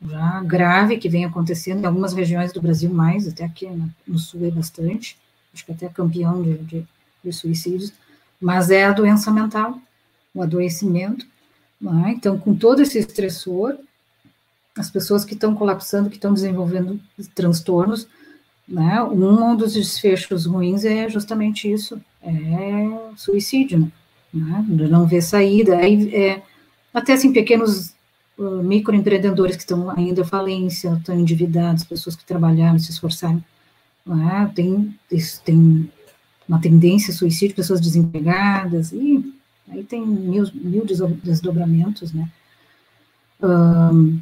[0.09, 3.69] já grave que vem acontecendo em algumas regiões do Brasil mais, até aqui
[4.07, 5.17] no sul é bastante,
[5.53, 6.87] acho que até campeão de, de,
[7.25, 7.93] de suicídios
[8.41, 9.79] mas é a doença mental,
[10.35, 11.27] o adoecimento.
[12.07, 12.11] É?
[12.11, 13.77] Então, com todo esse estressor,
[14.77, 17.01] as pessoas que estão colapsando, que estão desenvolvendo
[17.35, 18.07] transtornos,
[18.69, 23.91] né, um dos desfechos ruins é justamente isso, é suicídio,
[24.33, 26.43] né, não ver saída, aí, é,
[26.93, 27.95] até assim, pequenos
[28.37, 33.43] uh, microempreendedores que estão ainda falência, estão endividados, pessoas que trabalharam, se esforçaram,
[34.05, 34.95] né, tem,
[35.45, 35.91] tem
[36.49, 39.35] uma tendência a suicídio, pessoas desempregadas, e
[39.69, 42.29] aí tem mil, mil desdobramentos, né?
[43.43, 44.21] Um,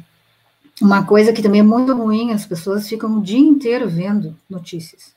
[0.81, 5.13] uma coisa que também é muito ruim, as pessoas ficam o dia inteiro vendo notícias,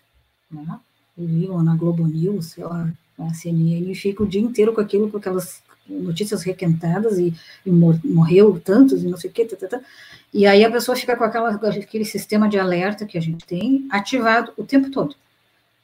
[0.51, 0.79] né?
[1.17, 2.89] Ligam na Globo News, sei lá,
[3.19, 7.35] na CNN, e ficam o dia inteiro com aquilo, com aquelas notícias requentadas, e,
[7.65, 9.81] e mor morreu tantos, e não sei o quê, tá, tá, tá.
[10.33, 13.89] e aí a pessoa fica com aquela, aquele sistema de alerta que a gente tem
[13.91, 15.17] ativado o tempo todo.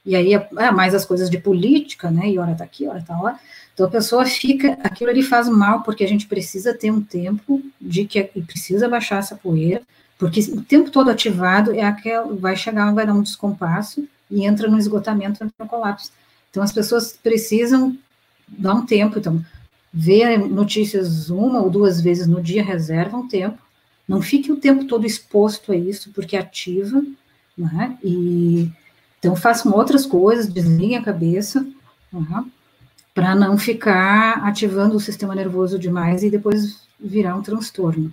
[0.04, 2.28] E aí é, é mais as coisas de política, né?
[2.28, 3.38] E hora tá aqui, hora tá lá.
[3.72, 7.62] Então a pessoa fica, aquilo ali faz mal, porque a gente precisa ter um tempo
[7.80, 9.82] de que precisa baixar essa poeira,
[10.18, 14.68] porque o tempo todo ativado é aquele, vai chegar, vai dar um descompasso e entra
[14.68, 16.12] no esgotamento, entra no colapso.
[16.50, 17.96] Então as pessoas precisam
[18.48, 19.44] dar um tempo, então,
[19.92, 23.58] ver notícias uma ou duas vezes no dia, reserva um tempo,
[24.06, 27.02] não fique o tempo todo exposto a isso, porque ativa,
[27.56, 27.96] né?
[28.04, 28.70] E
[29.24, 31.66] então, façam outras coisas, desliguem a cabeça,
[32.12, 32.50] uhum,
[33.14, 38.12] para não ficar ativando o sistema nervoso demais e depois virar um transtorno.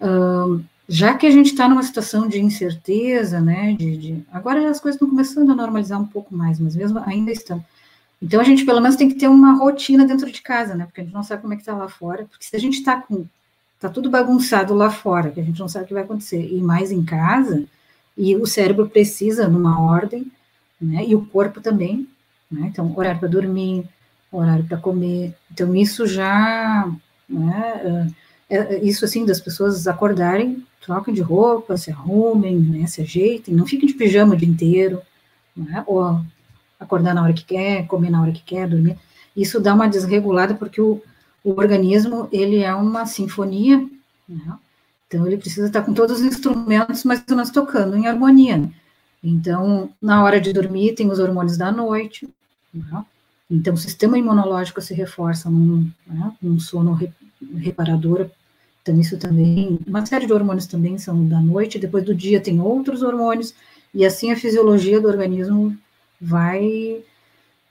[0.00, 4.80] Um, já que a gente está numa situação de incerteza, né, de, de, agora as
[4.80, 7.64] coisas estão começando a normalizar um pouco mais, mas mesmo ainda estão.
[8.22, 11.00] Então a gente pelo menos tem que ter uma rotina dentro de casa, né, porque
[11.00, 13.00] a gente não sabe como é que está lá fora, porque se a gente está
[13.00, 13.24] com,
[13.80, 16.60] tá tudo bagunçado lá fora, que a gente não sabe o que vai acontecer, e
[16.60, 17.64] mais em casa,
[18.16, 20.30] e o cérebro precisa numa ordem,
[20.80, 22.08] né, e o corpo também,
[22.50, 23.86] né, então horário para dormir,
[24.32, 26.90] horário para comer, então isso já,
[27.28, 28.12] né,
[28.48, 33.66] é, isso assim das pessoas acordarem troquem de roupa, se arrumem, né, se ajeitem, não
[33.66, 35.00] fiquem de pijama o dia inteiro,
[35.56, 36.20] né, ou
[36.78, 38.96] acordar na hora que quer, comer na hora que quer, dormir.
[39.36, 41.02] Isso dá uma desregulada porque o,
[41.44, 43.78] o organismo, ele é uma sinfonia,
[44.28, 44.58] né,
[45.10, 48.70] então ele precisa estar com todos os instrumentos, mas nós tocando em harmonia.
[49.22, 52.28] Então, na hora de dormir, tem os hormônios da noite,
[52.72, 53.04] né,
[53.50, 56.98] então o sistema imunológico se reforça num, né, num sono
[57.56, 58.30] reparador
[58.82, 62.60] então, isso também, uma série de hormônios também são da noite, depois do dia tem
[62.60, 63.54] outros hormônios,
[63.94, 65.76] e assim a fisiologia do organismo
[66.20, 67.02] vai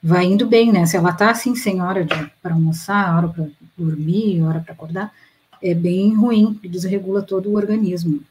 [0.02, 0.86] vai indo bem, né?
[0.86, 2.08] Se ela tá assim, sem hora
[2.42, 5.14] para almoçar, hora para dormir, hora para acordar,
[5.62, 8.22] é bem ruim, desregula todo o organismo.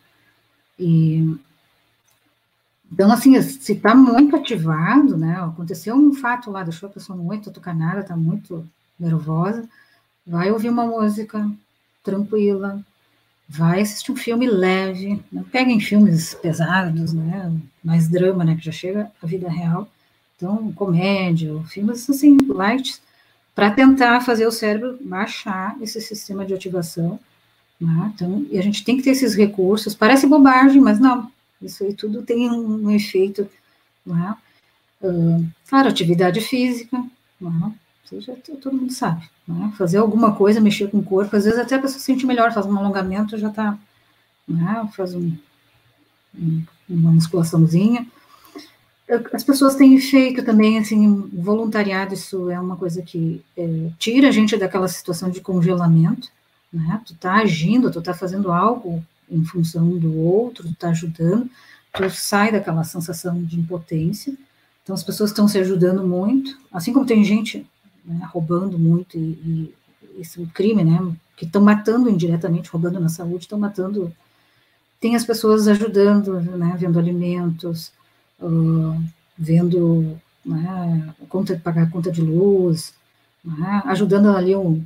[0.79, 1.37] E,
[2.91, 5.39] então, assim, se está muito ativado, né?
[5.41, 8.66] Aconteceu um fato lá, deixou a pessoa muito tucanada, está muito
[8.99, 9.68] nervosa,
[10.26, 11.51] vai ouvir uma música,
[12.03, 12.83] tranquila,
[13.49, 17.51] vai assistir um filme leve, não peguem filmes pesados, né,
[17.83, 19.89] mais drama, né, que já chega a vida real,
[20.37, 23.01] então comédia, filmes assim, light,
[23.59, 27.19] para tentar fazer o cérebro baixar esse sistema de ativação,
[27.81, 31.29] né, então, e a gente tem que ter esses recursos, parece bobagem, mas não,
[31.61, 33.51] isso aí tudo tem um, um efeito,
[34.07, 34.37] né,
[35.03, 37.05] uh, claro, atividade física,
[37.41, 37.73] né,
[38.05, 39.73] seja, todo mundo sabe, né?
[39.77, 42.53] Fazer alguma coisa, mexer com o corpo, às vezes até a pessoa se sente melhor,
[42.53, 43.77] faz um alongamento, já está,
[44.47, 44.89] né?
[44.97, 45.37] Faz um,
[46.39, 48.07] um, uma musculaçãozinha.
[49.33, 54.31] As pessoas têm feito também, assim, voluntariado, isso é uma coisa que é, tira a
[54.31, 56.29] gente daquela situação de congelamento,
[56.71, 57.01] né?
[57.07, 61.49] Tu tá agindo, tu tá fazendo algo em função do outro, tu tá ajudando,
[61.93, 64.35] tu sai daquela sensação de impotência.
[64.83, 67.67] Então, as pessoas estão se ajudando muito, assim como tem gente
[68.05, 69.75] né, roubando muito e, e
[70.19, 70.99] esse é um crime, né,
[71.37, 74.13] que estão matando indiretamente, roubando na saúde, estão matando.
[75.01, 77.93] Tem as pessoas ajudando, né, vendo alimentos,
[79.36, 82.95] vendo né, conta, pagar a conta de luz,
[83.45, 84.84] né, ajudando ali um,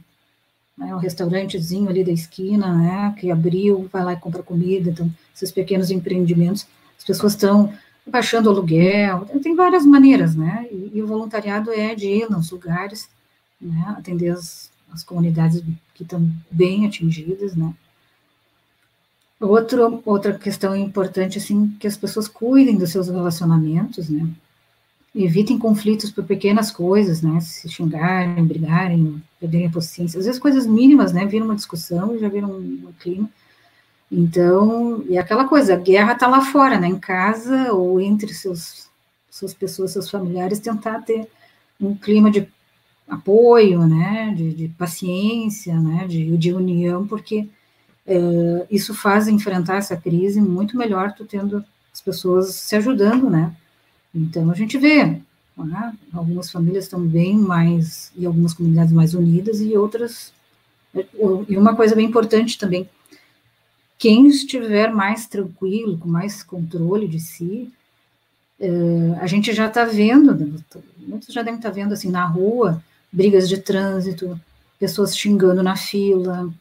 [0.77, 5.11] né, um restaurantezinho ali da esquina, né, que abriu, vai lá e compra comida, então,
[5.35, 6.67] esses pequenos empreendimentos,
[6.99, 7.73] as pessoas estão
[8.07, 10.67] baixando aluguel, tem várias maneiras, né?
[10.71, 13.09] E, e, o voluntariado é de ir nos lugares,
[13.61, 13.95] né?
[13.97, 15.63] Atender as, as comunidades
[15.95, 17.73] que estão bem atingidas, né?
[19.43, 24.27] Outro, outra questão importante, assim, que as pessoas cuidem dos seus relacionamentos, né?
[25.15, 27.41] Evitem conflitos por pequenas coisas, né?
[27.41, 30.19] Se xingarem, brigarem, perderem a paciência.
[30.19, 31.27] Às vezes coisas mínimas, né?
[31.27, 33.29] Viram uma discussão e já viram um, clima
[34.15, 38.91] então, e aquela coisa, a guerra está lá fora, né, em casa ou entre seus,
[39.31, 41.27] suas pessoas, seus familiares, tentar ter
[41.81, 42.47] um clima de
[43.09, 47.49] apoio, né, de, de paciência, né, de, de união, porque
[48.07, 53.55] é, isso faz enfrentar essa crise muito melhor tu tendo as pessoas se ajudando, né.
[54.15, 55.21] Então, a gente vê,
[55.57, 60.33] né, algumas famílias estão bem mais, e algumas comunidades mais unidas, e outras,
[61.49, 62.89] e uma coisa bem importante também,
[63.99, 67.73] quem estiver mais tranquilo, com mais controle de si,
[68.59, 70.35] uh, a gente já está vendo,
[70.99, 72.83] muitos já devem estar tá vendo assim na rua,
[73.13, 74.41] brigas de trânsito,
[74.77, 76.53] pessoas xingando na fila,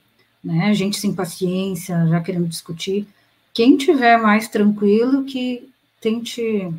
[0.44, 3.08] né, gente sem paciência, já querendo discutir.
[3.54, 5.70] Quem tiver mais tranquilo, que
[6.00, 6.74] tente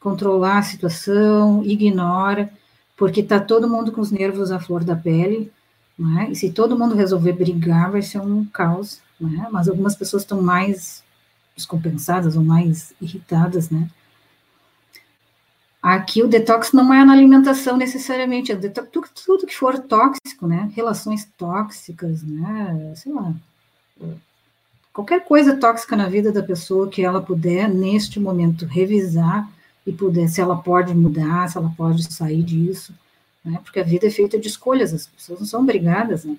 [0.00, 2.52] controlar a situação, ignora,
[2.96, 5.50] porque está todo mundo com os nervos à flor da pele,
[5.98, 6.28] né?
[6.30, 9.48] e se todo mundo resolver brigar, vai ser um caos né?
[9.50, 11.02] Mas algumas pessoas estão mais
[11.56, 13.88] descompensadas ou mais irritadas, né?
[15.82, 20.46] Aqui o detox não é na alimentação necessariamente, é detox, tudo, tudo, que for tóxico,
[20.46, 20.70] né?
[20.76, 22.92] Relações tóxicas, né?
[22.94, 23.34] Sei lá.
[24.92, 29.50] Qualquer coisa tóxica na vida da pessoa que ela puder, neste momento, revisar
[29.84, 32.94] e puder, se ela pode mudar, se ela pode sair disso,
[33.44, 33.58] né?
[33.64, 36.36] Porque a vida é feita de escolhas, as pessoas não são obrigadas, né?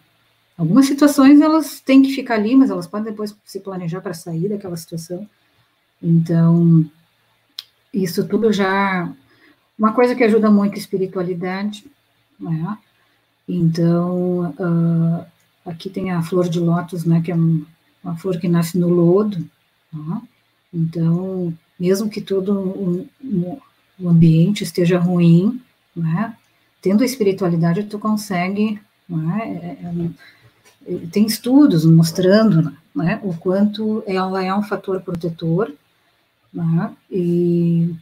[0.57, 4.47] Algumas situações elas têm que ficar ali, mas elas podem depois se planejar para sair
[4.47, 5.27] daquela situação.
[6.01, 6.85] Então,
[7.93, 9.11] isso tudo já.
[9.77, 11.85] Uma coisa que ajuda muito a espiritualidade,
[12.39, 12.77] né?
[13.47, 15.25] Então, uh,
[15.65, 17.21] aqui tem a flor de lótus, né?
[17.21, 17.65] Que é um,
[18.03, 19.45] uma flor que nasce no lodo.
[19.91, 20.21] Tá?
[20.73, 23.09] Então, mesmo que todo o,
[23.99, 25.61] o ambiente esteja ruim,
[25.95, 26.35] né?
[26.83, 28.79] tendo a espiritualidade, tu consegue.
[29.07, 29.77] Né?
[30.85, 35.73] É, é, tem estudos mostrando né, o quanto ela é um fator protetor
[36.53, 37.95] né, e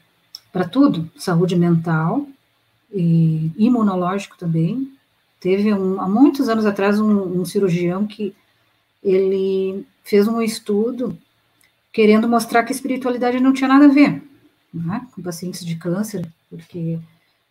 [0.51, 2.27] para tudo, saúde mental
[2.93, 4.91] e imunológico também.
[5.39, 8.35] Teve um, há muitos anos atrás um, um cirurgião que
[9.03, 11.17] ele fez um estudo
[11.91, 14.21] querendo mostrar que a espiritualidade não tinha nada a ver
[14.73, 16.99] né, com pacientes de câncer, porque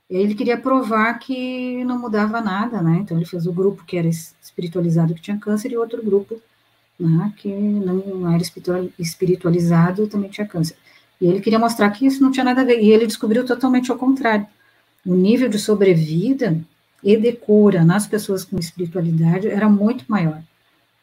[0.08, 2.98] ele queria provar que não mudava nada, né?
[3.00, 6.40] Então ele fez o grupo que era espiritualizado que tinha câncer e outro grupo
[6.98, 8.42] né, que não era
[8.98, 10.76] espiritualizado também tinha câncer.
[11.20, 12.80] E ele queria mostrar que isso não tinha nada a ver.
[12.80, 14.46] E ele descobriu totalmente ao contrário.
[15.04, 16.58] O nível de sobrevida
[17.02, 20.42] e de cura nas pessoas com espiritualidade era muito maior.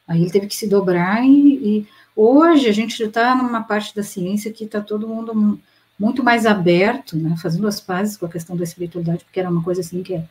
[0.07, 4.03] Aí ele teve que se dobrar e, e hoje a gente está numa parte da
[4.03, 5.59] ciência que está todo mundo
[5.99, 9.63] muito mais aberto, né, fazendo as pazes com a questão da espiritualidade, porque era uma
[9.63, 10.23] coisa assim que é,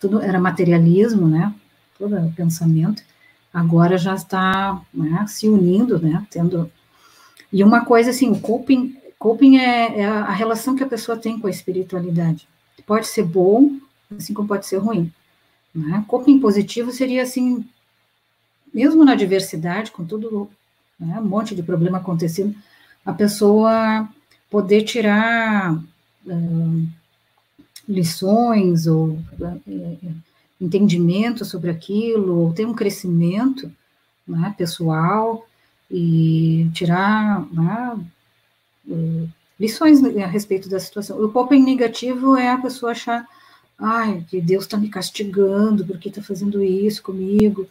[0.00, 1.54] tudo era materialismo, né,
[1.96, 3.02] todo o pensamento,
[3.54, 6.70] agora já está né, se unindo, né, tendo...
[7.52, 11.38] E uma coisa assim, o coping, coping é, é a relação que a pessoa tem
[11.38, 12.48] com a espiritualidade.
[12.84, 13.78] Pode ser bom,
[14.18, 15.12] assim como pode ser ruim.
[15.72, 16.04] Né?
[16.08, 17.64] Coping positivo seria assim,
[18.74, 20.50] mesmo na diversidade, com tudo,
[20.98, 22.52] né, um monte de problema acontecendo,
[23.06, 24.08] a pessoa
[24.50, 25.72] poder tirar
[26.26, 26.88] uh,
[27.88, 30.14] lições ou uh,
[30.60, 33.70] entendimento sobre aquilo, ou ter um crescimento
[34.26, 35.46] né, pessoal
[35.88, 37.46] e tirar
[39.58, 41.22] lições a respeito da situação.
[41.22, 43.26] O coping negativo é a pessoa achar,
[43.78, 47.68] ai, que Deus está me castigando, porque está fazendo isso comigo,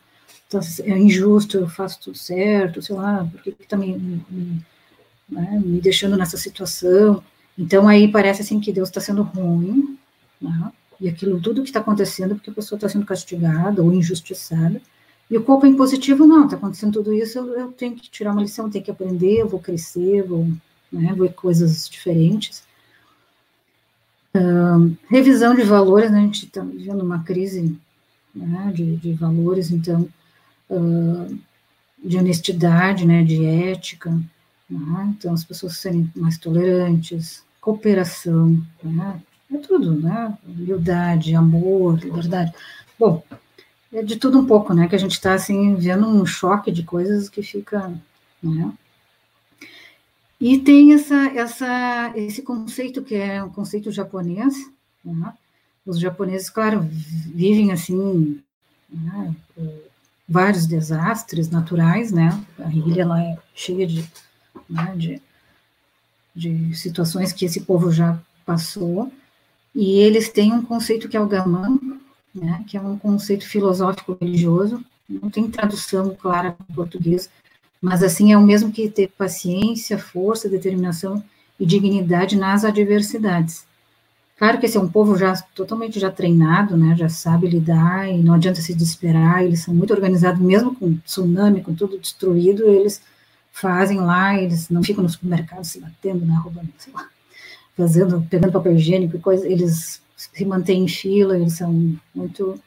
[0.50, 4.66] tá, é injusto, eu faço tudo certo, sei lá, por que está me, me
[5.32, 7.24] né, me deixando nessa situação.
[7.58, 9.98] Então, aí parece assim que Deus está sendo ruim,
[10.42, 14.82] né, e aquilo tudo que está acontecendo porque a pessoa está sendo castigada ou injustiçada.
[15.30, 18.34] E o corpo é impositivo, não, está acontecendo tudo isso, eu, eu, tenho que tirar
[18.34, 20.46] uma lição, tenho que aprender, eu vou crescer, vou
[20.92, 22.64] né, ver coisas diferentes.
[25.10, 27.78] Revisão de valores, né, a gente está vivendo uma crise
[28.34, 30.08] né, de, de, valores, então,
[30.70, 31.38] uh,
[32.04, 34.18] de honestidade, né, de ética,
[34.72, 35.14] né?
[35.18, 39.22] Então, as pessoas serem mais tolerantes, cooperação, né?
[39.54, 40.38] é tudo, né?
[40.48, 42.54] Humildade, amor, liberdade.
[42.98, 43.22] Bom,
[43.92, 44.88] é de tudo um pouco, né?
[44.88, 47.94] Que a gente está, assim, vendo um choque de coisas que fica,
[48.42, 48.72] né?
[50.42, 54.56] E tem essa, essa, esse conceito que é um conceito japonês,
[55.06, 55.34] né?
[55.86, 58.42] Os japoneses, claro, vivem assim,
[58.90, 59.36] né?
[60.28, 62.30] vários desastres naturais, né?
[62.60, 64.04] A ilha lá é cheia de
[64.70, 65.22] né, de,
[66.36, 69.12] de situações que esse povo já passou,
[69.76, 71.80] e eles têm um conceito que é o Gaman,
[72.34, 77.30] né, que é um conceito filosófico religioso, não tem tradução clara em português,
[77.82, 81.24] mas assim é o mesmo que ter paciência, força, determinação
[81.60, 83.66] e dignidade nas adversidades.
[84.38, 88.18] Claro que esse é um povo já totalmente já treinado, né, já sabe lidar e
[88.24, 93.02] não adianta se desesperar, eles são muito organizados, mesmo com tsunami, com tudo destruído, eles
[93.52, 97.08] fazem lá, eles não ficam no supermercado se batendo na rua, sei lá,
[97.78, 102.60] fazendo, pegando papel higiênico e coisa, eles se mantêm em fila, eles são muito...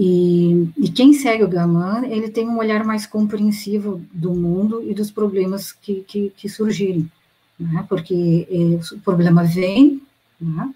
[0.00, 4.94] E, e quem segue o Gaman, ele tem um olhar mais compreensivo do mundo e
[4.94, 7.10] dos problemas que, que, que surgirem,
[7.58, 7.84] né?
[7.88, 10.00] porque é, o problema vem,
[10.40, 10.72] né?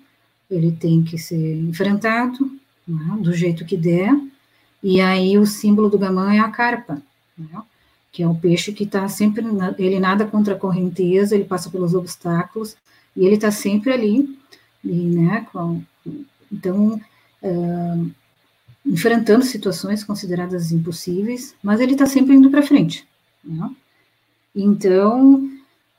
[0.51, 2.51] ele tem que ser enfrentado
[2.87, 3.17] né?
[3.21, 4.13] do jeito que der,
[4.83, 7.01] e aí o símbolo do Gaman é a carpa,
[7.39, 7.63] né?
[8.11, 9.45] que é um peixe que está sempre,
[9.79, 12.77] ele nada contra a correnteza, ele passa pelos obstáculos,
[13.17, 14.37] e ele está sempre ali,
[14.85, 15.47] e, né,
[16.51, 17.01] então,
[17.41, 18.11] uh,
[18.85, 23.07] enfrentando situações consideradas impossíveis, mas ele está sempre indo para frente.
[23.45, 23.71] Né?
[24.55, 25.49] Então,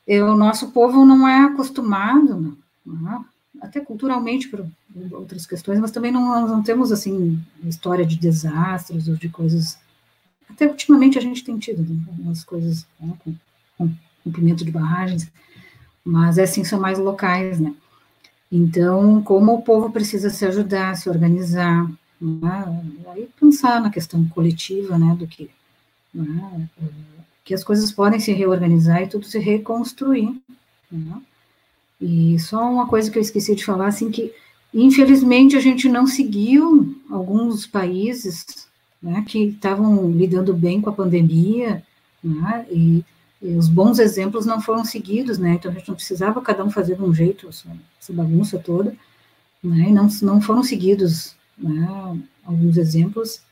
[0.06, 3.24] é, o nosso povo não é acostumado, né,
[3.60, 4.66] até culturalmente, por
[5.12, 9.78] outras questões, mas também não, não temos, assim, história de desastres ou de coisas
[10.54, 13.34] até ultimamente a gente tem tido né, algumas coisas né, com,
[13.76, 13.90] com
[14.22, 15.30] cumprimento de barragens,
[16.04, 17.74] mas assim são mais locais, né?
[18.50, 21.90] Então, como o povo precisa se ajudar, se organizar,
[22.20, 22.82] né?
[23.08, 25.50] aí pensar na questão coletiva, né, do que,
[26.12, 26.68] né,
[27.44, 30.40] que as coisas podem se reorganizar e tudo se reconstruir,
[30.90, 31.20] né?
[32.00, 34.32] E só uma coisa que eu esqueci de falar, assim, que
[34.72, 38.66] infelizmente a gente não seguiu alguns países
[39.00, 41.82] né, que estavam lidando bem com a pandemia,
[42.22, 42.66] né?
[42.70, 43.04] E,
[43.42, 45.54] e, os bons exemplos não foram seguidos, né?
[45.54, 47.68] Então a gente não precisava cada um fazer de um jeito essa,
[48.00, 48.96] essa bagunça toda,
[49.62, 49.88] né?
[49.88, 52.20] E não, não foram seguidos, né?
[52.44, 53.42] Alguns exemplos,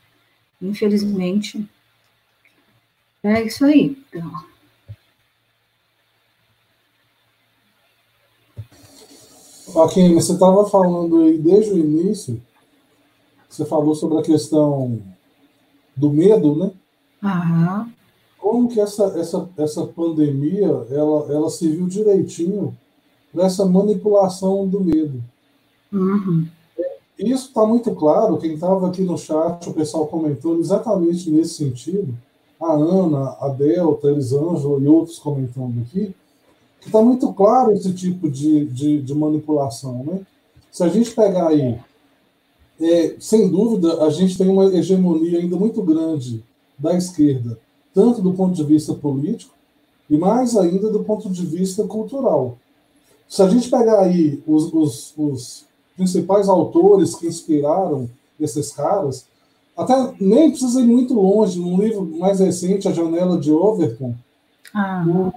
[0.61, 1.67] infelizmente.
[3.23, 3.97] É isso aí.
[4.09, 4.31] Então.
[9.71, 12.41] Joaquim, você estava falando aí desde o início,
[13.49, 15.01] você falou sobre a questão
[15.95, 16.71] do medo, né?
[17.23, 17.91] Uhum.
[18.37, 22.77] Como que essa, essa, essa pandemia ela, ela serviu direitinho
[23.31, 25.23] para essa manipulação do medo?
[25.91, 26.47] Uhum.
[27.29, 28.37] Isso está muito claro.
[28.37, 32.13] Quem estava aqui no chat, o pessoal comentando exatamente nesse sentido.
[32.59, 36.13] A Ana, a Delta, a Elisângela e outros comentando aqui
[36.85, 40.03] está muito claro esse tipo de, de, de, manipulação.
[40.03, 40.21] Né?
[40.71, 41.79] Se a gente pegar aí,
[42.79, 46.43] é, sem dúvida, a gente tem uma hegemonia ainda muito grande
[46.77, 47.57] da esquerda,
[47.93, 49.53] tanto do ponto de vista político
[50.09, 52.57] e mais ainda do ponto de vista cultural.
[53.27, 55.65] Se a gente pegar aí os, os, os
[55.95, 59.25] principais autores que inspiraram esses caras,
[59.75, 64.15] até nem precisa ir muito longe, num livro mais recente, A Janela de Overton,
[64.73, 65.05] ah.
[65.07, 65.33] o,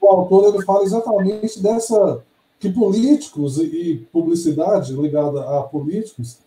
[0.00, 2.22] o autor ele fala exatamente dessa
[2.60, 6.38] que políticos e, e publicidade ligada a políticos,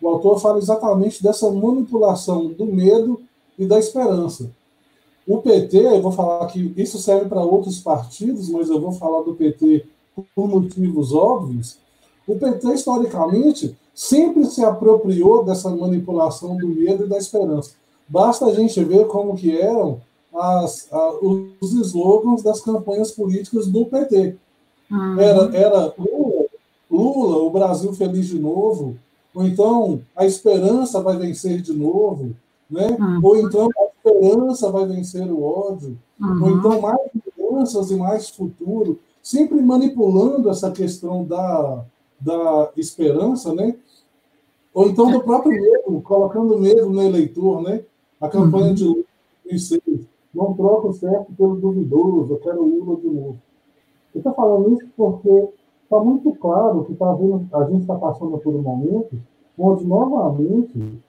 [0.00, 3.20] o autor fala exatamente dessa manipulação do medo
[3.56, 4.50] e da esperança.
[5.26, 9.22] O PT, eu vou falar que isso serve para outros partidos, mas eu vou falar
[9.22, 9.86] do PT
[10.34, 11.78] por motivos óbvios.
[12.26, 17.72] O PT, historicamente, sempre se apropriou dessa manipulação do medo e da esperança.
[18.08, 20.00] Basta a gente ver como que eram
[20.34, 24.36] as, a, os slogans das campanhas políticas do PT.
[24.90, 25.20] Uhum.
[25.20, 26.44] Era, era Lula,
[26.90, 28.96] Lula, o Brasil feliz de novo,
[29.34, 32.34] ou então a esperança vai vencer de novo,
[32.70, 32.96] né?
[32.98, 33.20] Uhum.
[33.22, 36.42] ou então a esperança vai vencer o ódio, uhum.
[36.42, 37.00] ou então mais
[37.38, 41.84] mudanças e mais futuro, sempre manipulando essa questão da,
[42.24, 43.76] da esperança, né?
[44.72, 47.84] ou então do próprio medo, colocando medo no eleitor, né?
[48.20, 48.74] a campanha uhum.
[48.74, 49.04] de
[49.44, 53.38] 2006 não troco o certo pelo duvidoso, eu quero Lula de novo.
[54.14, 55.48] Eu estou falando isso porque
[55.84, 59.18] está muito claro que tá vendo, a gente está passando por um momento
[59.58, 61.02] onde, novamente,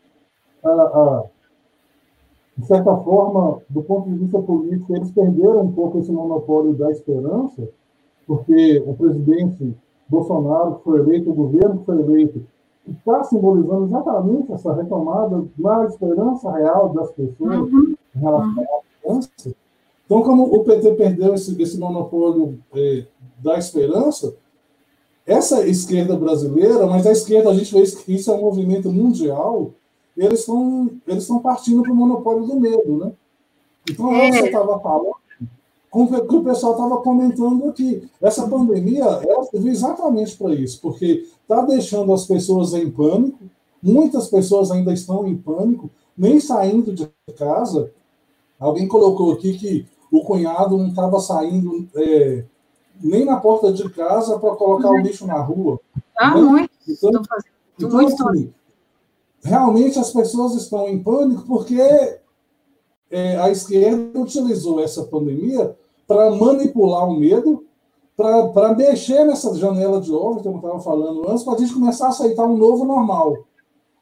[0.63, 1.23] a, a,
[2.57, 6.91] de certa forma, do ponto de vista político, eles perderam um pouco esse monopólio da
[6.91, 7.67] esperança,
[8.27, 9.73] porque o presidente
[10.07, 12.45] Bolsonaro, que foi eleito, o governo que foi eleito,
[12.87, 17.95] está simbolizando exatamente essa retomada da esperança real das pessoas uhum.
[18.15, 19.55] em relação à esperança.
[20.05, 23.05] Então, como o PT perdeu esse, esse monopólio é,
[23.39, 24.35] da esperança,
[25.25, 29.71] essa esquerda brasileira, mas a esquerda, a gente vê que isso é um movimento mundial,
[30.17, 33.11] eles estão eles partindo para o monopólio do medo, né?
[33.89, 34.31] Então, é.
[34.31, 35.15] você estava falando,
[35.93, 40.81] com o que o pessoal estava comentando aqui, essa pandemia, ela serviu exatamente para isso,
[40.81, 43.37] porque está deixando as pessoas em pânico,
[43.81, 47.91] muitas pessoas ainda estão em pânico, nem saindo de casa,
[48.63, 52.45] Alguém colocou aqui que o cunhado não estava saindo é,
[53.01, 55.81] nem na porta de casa para colocar o lixo na rua.
[56.17, 56.41] Ah, né?
[56.41, 56.71] muito.
[56.87, 57.11] Então,
[57.77, 58.29] então muito.
[58.29, 58.53] Assim,
[59.43, 61.81] realmente as pessoas estão em pânico porque
[63.11, 65.75] é, a esquerda utilizou essa pandemia
[66.07, 67.65] para manipular o medo,
[68.15, 72.07] para mexer nessa janela de ovo, como eu estava falando antes, para a gente começar
[72.07, 73.37] a aceitar um novo normal.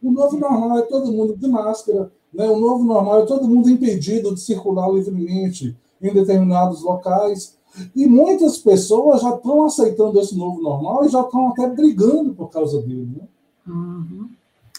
[0.02, 2.48] O novo normal é todo mundo de máscara, né?
[2.48, 7.58] O novo normal é todo mundo impedido de circular livremente em determinados locais.
[7.96, 12.50] E muitas pessoas já estão aceitando esse novo normal e já estão até brigando por
[12.50, 13.10] causa dele.
[13.16, 13.28] Né?
[13.68, 14.30] Uhum.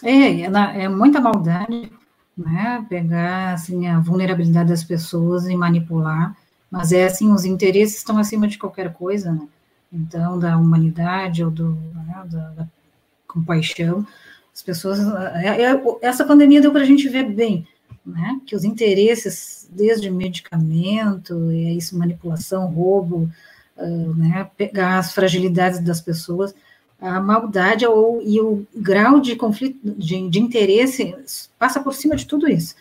[0.03, 1.91] É, é, é muita maldade
[2.37, 2.85] né?
[2.89, 6.35] pegar assim, a vulnerabilidade das pessoas e manipular,
[6.73, 9.47] mas é assim, os interesses estão acima de qualquer coisa, né?
[9.91, 12.67] então, da humanidade ou do, né, da, da
[13.27, 14.03] compaixão,
[14.51, 14.97] as pessoas.
[15.35, 17.67] É, é, essa pandemia deu para a gente ver bem,
[18.03, 18.41] né?
[18.47, 23.29] Que os interesses, desde medicamento, e é isso, manipulação, roubo,
[23.77, 24.49] uh, né?
[24.57, 26.55] Pegar as fragilidades das pessoas,
[26.99, 31.15] a maldade ou, e o grau de conflito, de, de interesse
[31.59, 32.75] passa por cima de tudo isso.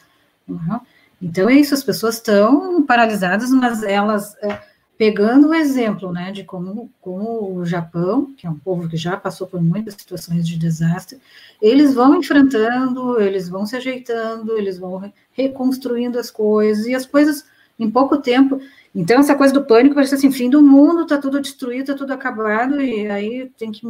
[0.49, 0.81] Uhum.
[1.23, 4.35] Então é isso, as pessoas estão paralisadas, mas elas.
[4.35, 8.97] Uh, pegando o exemplo né, de como, como o Japão, que é um povo que
[8.97, 11.19] já passou por muitas situações de desastre,
[11.61, 17.45] eles vão enfrentando, eles vão se ajeitando, eles vão reconstruindo as coisas, e as coisas
[17.81, 18.61] em pouco tempo.
[18.95, 22.13] Então, essa coisa do pânico parece assim: fim do mundo, está tudo destruído, está tudo
[22.13, 23.85] acabado, e aí tem que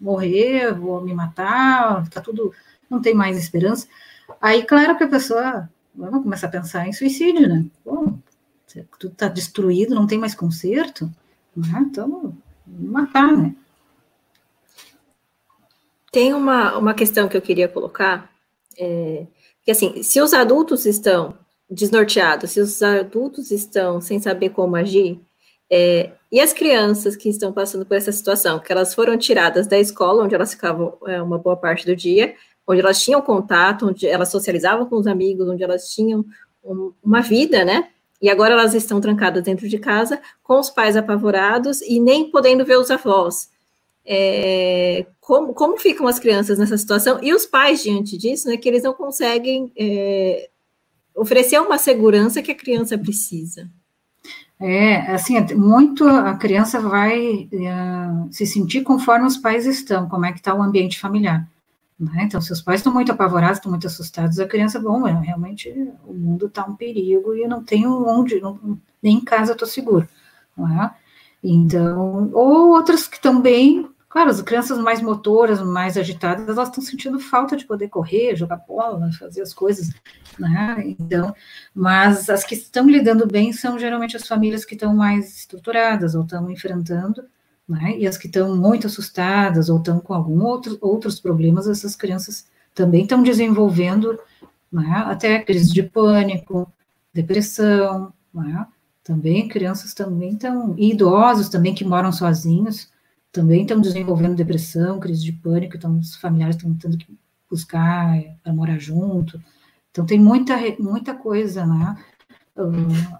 [0.00, 2.52] morrer, vou me matar, está tudo,
[2.88, 3.88] não tem mais esperança.
[4.40, 7.64] Aí, claro que a pessoa, vamos começar a pensar em suicídio, né?
[7.84, 8.18] Bom,
[8.98, 11.10] tudo está destruído, não tem mais conserto,
[11.56, 11.86] né?
[11.86, 12.34] então,
[12.66, 13.54] matar, né?
[16.12, 18.30] Tem uma, uma questão que eu queria colocar,
[18.78, 19.26] é,
[19.62, 21.38] que assim, se os adultos estão
[21.68, 25.20] desnorteados, se os adultos estão sem saber como agir,
[25.70, 29.78] é, e as crianças que estão passando por essa situação, que elas foram tiradas da
[29.78, 32.34] escola, onde elas ficavam é, uma boa parte do dia,
[32.70, 36.24] onde elas tinham contato, onde elas socializavam com os amigos, onde elas tinham
[36.64, 37.88] um, uma vida, né?
[38.20, 42.64] E agora elas estão trancadas dentro de casa, com os pais apavorados e nem podendo
[42.64, 43.50] ver os avós.
[44.04, 47.18] É, como, como ficam as crianças nessa situação?
[47.22, 50.50] E os pais, diante disso, né, que eles não conseguem é,
[51.14, 53.68] oferecer uma segurança que a criança precisa.
[54.60, 60.32] É, assim, muito a criança vai uh, se sentir conforme os pais estão, como é
[60.32, 61.48] que está o ambiente familiar.
[62.00, 62.22] Né?
[62.22, 65.70] Então, se os pais estão muito apavorados, estão muito assustados, a criança, bom, é, realmente
[66.06, 68.58] o mundo está um perigo e eu não tenho onde, não,
[69.02, 70.08] nem em casa estou seguro.
[70.58, 70.90] É?
[71.44, 77.20] Então, ou outras que também Claro, as crianças mais motoras, mais agitadas, elas estão sentindo
[77.20, 79.88] falta de poder correr, jogar bola, fazer as coisas,
[80.36, 80.82] né?
[80.84, 81.32] Então,
[81.72, 86.24] mas as que estão lidando bem são geralmente as famílias que estão mais estruturadas ou
[86.24, 87.22] estão enfrentando,
[87.70, 87.96] né?
[87.96, 92.48] E as que estão muito assustadas ou estão com algum outro, outros problemas, essas crianças
[92.74, 94.18] também estão desenvolvendo,
[94.72, 95.04] né?
[95.06, 96.70] Até crise de pânico,
[97.14, 98.66] depressão, né?
[99.04, 102.90] Também crianças também estão, e idosos também que moram sozinhos,
[103.30, 107.06] também estão desenvolvendo depressão, crise de pânico, então os familiares estão tendo que
[107.48, 109.40] buscar é, para morar junto.
[109.92, 111.96] Então tem muita, muita coisa, né?
[112.56, 113.18] Uh,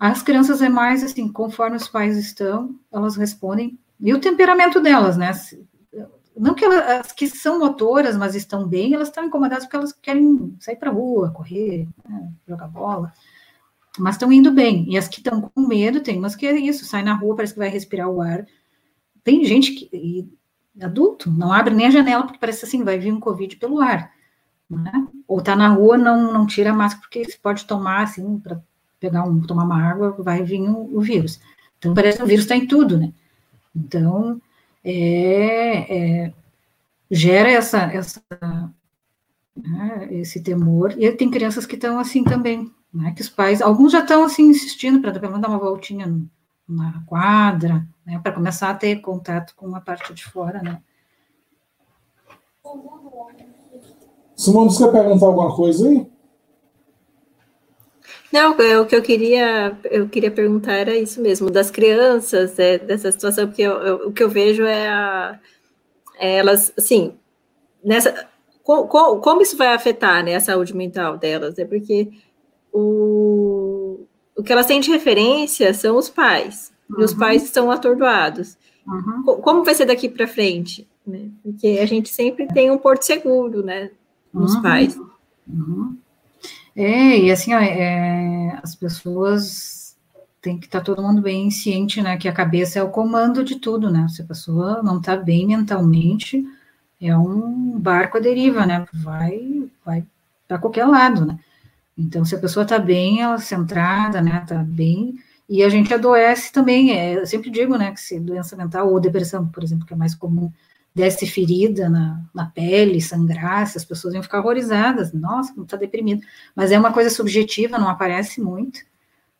[0.00, 5.18] as crianças é mais assim, conforme os pais estão, elas respondem, e o temperamento delas,
[5.18, 5.30] né?
[6.34, 9.92] Não que elas, as que são motoras, mas estão bem, elas estão incomodadas porque elas
[9.92, 12.32] querem sair para a rua, correr, né?
[12.48, 13.12] jogar bola,
[13.98, 14.86] mas estão indo bem.
[14.90, 17.52] E as que estão com medo, tem umas que é isso, sai na rua, parece
[17.52, 18.46] que vai respirar o ar,
[19.22, 20.32] tem gente que,
[20.80, 24.10] adulto, não abre nem a janela porque parece assim, vai vir um Covid pelo ar.
[24.70, 25.08] Né?
[25.28, 28.62] Ou tá na rua, não, não tira a máscara porque pode tomar, assim, para
[29.00, 31.40] pegar um, tomar uma água, vai vir o, o vírus.
[31.78, 33.12] Então, parece que o vírus está em tudo, né?
[33.74, 34.40] Então,
[34.84, 36.32] é, é,
[37.10, 38.22] gera essa, essa
[39.56, 40.94] né, esse temor.
[40.98, 43.12] E tem crianças que estão assim também, né?
[43.12, 46.06] Que os pais, alguns já estão assim insistindo para dar uma voltinha
[46.68, 50.80] na quadra, né, para começar a ter contato com a parte de fora, né.
[54.36, 56.08] Simone, você quer perguntar alguma coisa aí?
[58.32, 62.78] Não, é, o que eu queria, eu queria perguntar era isso mesmo, das crianças, é,
[62.78, 65.38] dessa situação, porque eu, eu, o que eu vejo é, a,
[66.16, 67.14] é elas, assim,
[67.82, 68.28] nessa,
[68.62, 71.58] co, co, como isso vai afetar né, a saúde mental delas?
[71.58, 72.08] É porque
[72.72, 74.00] o,
[74.36, 77.00] o que elas têm de referência são os pais, uhum.
[77.00, 77.18] e os uhum.
[77.18, 78.56] pais estão atordoados.
[78.86, 79.40] Uhum.
[79.42, 80.88] Como vai ser daqui para frente?
[81.04, 81.30] Né?
[81.42, 83.90] Porque a gente sempre tem um porto seguro, né,
[84.32, 84.62] nos uhum.
[84.62, 84.96] pais.
[85.48, 85.96] Uhum.
[86.76, 89.96] É, e assim, ó, é, as pessoas
[90.40, 93.44] tem que estar tá todo mundo bem ciente, né, que a cabeça é o comando
[93.44, 96.42] de tudo, né, se a pessoa não está bem mentalmente,
[97.00, 100.04] é um barco à deriva, né, vai, vai
[100.48, 101.38] para qualquer lado, né,
[101.98, 105.14] então, se a pessoa está bem, ela centrada, né, está bem,
[105.48, 109.00] e a gente adoece também, é, eu sempre digo, né, que se doença mental ou
[109.00, 110.50] depressão, por exemplo, que é mais comum,
[110.94, 116.22] desse ferida na, na pele, sangrasse, as pessoas iam ficar horrorizadas, nossa, como está deprimido,
[116.54, 118.80] mas é uma coisa subjetiva, não aparece muito,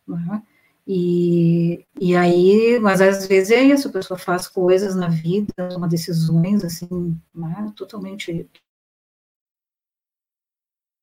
[0.07, 0.41] né?
[0.87, 5.87] E, e aí, mas às vezes é isso, a pessoa faz coisas na vida, toma
[5.87, 8.49] decisões, assim, né, totalmente...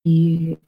[0.05, 0.59] E,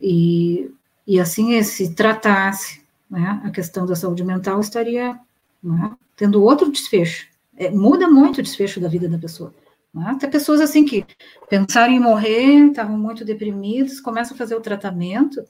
[0.00, 0.72] e,
[1.06, 5.18] e assim, se tratasse né, a questão da saúde mental, estaria
[5.62, 7.28] né, tendo outro desfecho.
[7.58, 9.52] É, muda muito o desfecho da vida da pessoa.
[9.92, 10.16] Né?
[10.20, 11.04] Tem pessoas assim que
[11.50, 15.44] pensaram em morrer, estavam muito deprimidas, começam a fazer o tratamento,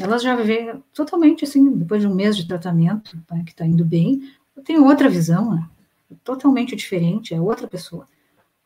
[0.00, 3.84] elas já vê totalmente assim, depois de um mês de tratamento, né, que está indo
[3.84, 4.32] bem,
[4.64, 5.68] tem outra visão, né,
[6.24, 8.08] totalmente diferente, é outra pessoa.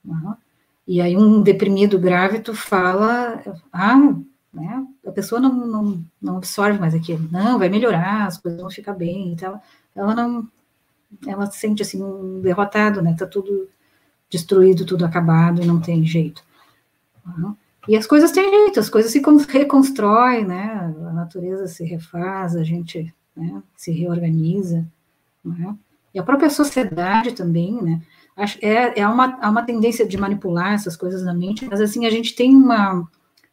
[0.05, 0.37] Né?
[0.87, 3.43] E aí um deprimido grave, tu fala,
[3.73, 4.15] ah,
[4.53, 4.87] né?
[5.07, 8.95] A pessoa não, não, não absorve mais aquilo, não, vai melhorar, as coisas vão ficar
[8.95, 9.61] bem, então
[9.95, 10.49] ela não,
[11.27, 13.69] ela se sente assim, um derrotado, né, tá tudo
[14.31, 16.43] destruído, tudo acabado, não tem jeito.
[17.27, 17.55] Uhum.
[17.87, 22.63] E as coisas têm jeito, as coisas se reconstroem, né, a natureza se refaz, a
[22.63, 24.87] gente né, se reorganiza,
[25.45, 25.77] né?
[26.13, 28.03] e a própria sociedade também, né,
[28.61, 32.11] é, é uma, há uma tendência de manipular essas coisas na mente, mas assim, a
[32.11, 33.09] gente tem uma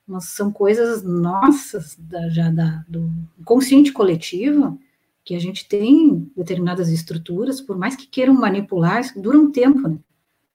[0.08, 3.12] mas são coisas nossas, da, já da, do
[3.44, 4.80] consciente coletivo,
[5.26, 9.98] que a gente tem determinadas estruturas, por mais que queiram manipular, dura um tempo, né?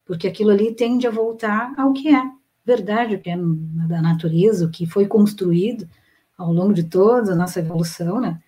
[0.06, 2.22] Porque aquilo ali tende a voltar ao que é
[2.64, 5.88] verdade, o que é da natureza, o que foi construído
[6.38, 8.40] ao longo de toda a nossa evolução, né?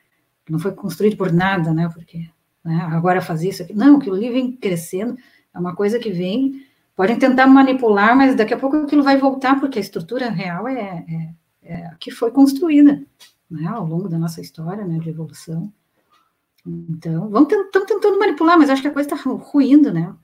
[0.49, 1.91] Não foi construído por nada, né?
[1.93, 2.29] Porque
[2.65, 3.75] né, agora faz isso aqui.
[3.75, 5.19] Não, aquilo ali vem crescendo,
[5.53, 9.59] é uma coisa que vem Podem tentar manipular, mas daqui a pouco aquilo vai voltar,
[9.59, 13.03] porque a estrutura real é, é, é a que foi construída
[13.51, 15.73] né, ao longo da nossa história né, de evolução.
[16.65, 20.15] Então, estamos tentando manipular, mas acho que a coisa está ruindo, né?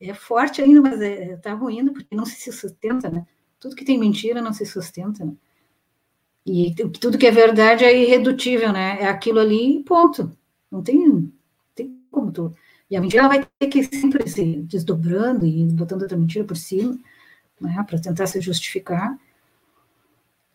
[0.00, 3.26] É forte ainda, mas está é, tá ruindo, porque não se sustenta, né?
[3.60, 5.32] Tudo que tem mentira não se sustenta, né?
[6.44, 9.00] E tudo que é verdade é irredutível, né?
[9.00, 10.36] É aquilo ali ponto.
[10.70, 11.32] Não tem,
[11.74, 12.54] tem como tu
[12.90, 16.56] e a mentira ela vai ter que sempre se desdobrando e botando outra mentira por
[16.56, 16.96] cima,
[17.60, 19.18] né, para tentar se justificar.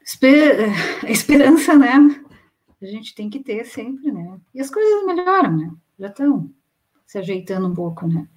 [0.02, 0.70] Esper
[1.06, 2.24] a esperança, né?
[2.82, 4.40] A gente tem que ter sempre, né?
[4.54, 5.72] E as coisas melhoram, né?
[6.00, 6.50] Já estão
[7.06, 8.28] se ajeitando um pouco, né?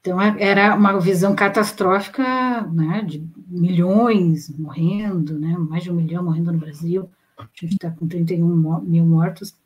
[0.00, 6.22] Então, é, era uma visão catastrófica, né, de milhões morrendo, né, mais de um milhão
[6.22, 7.08] morrendo no Brasil,
[7.38, 9.56] a gente está com 31 mil mortos,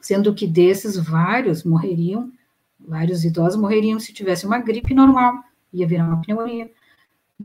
[0.00, 2.30] sendo que desses vários morreriam,
[2.78, 5.42] vários idosos morreriam se tivesse uma gripe normal,
[5.72, 6.70] ia virar uma pneumonia.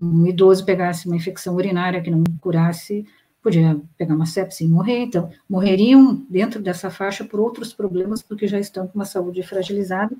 [0.01, 3.05] Um idoso pegasse uma infecção urinária que não curasse,
[3.43, 4.99] podia pegar uma sepse e morrer.
[4.99, 10.15] Então, morreriam dentro dessa faixa por outros problemas, porque já estão com uma saúde fragilizada.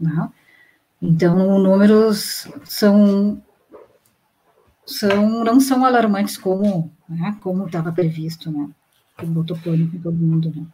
[0.00, 0.28] Né?
[1.00, 3.40] Então, números são,
[4.86, 8.68] são não são alarmantes como né, como estava previsto, né?
[9.16, 10.66] Que botou pânico em todo mundo, né?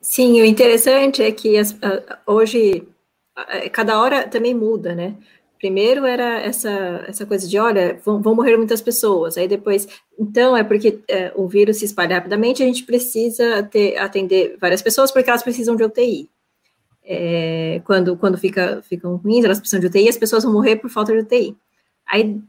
[0.00, 1.76] Sim, o interessante é que as,
[2.24, 2.86] hoje
[3.72, 5.16] cada hora também muda, né?
[5.58, 9.36] Primeiro era essa, essa coisa de, olha, vão, vão morrer muitas pessoas.
[9.36, 13.96] Aí depois, então é porque é, o vírus se espalha rapidamente, a gente precisa ter,
[13.98, 16.30] atender várias pessoas porque elas precisam de UTI.
[17.04, 20.90] É, quando quando fica, ficam ruins, elas precisam de UTI, as pessoas vão morrer por
[20.90, 21.56] falta de UTI.
[22.06, 22.40] Aí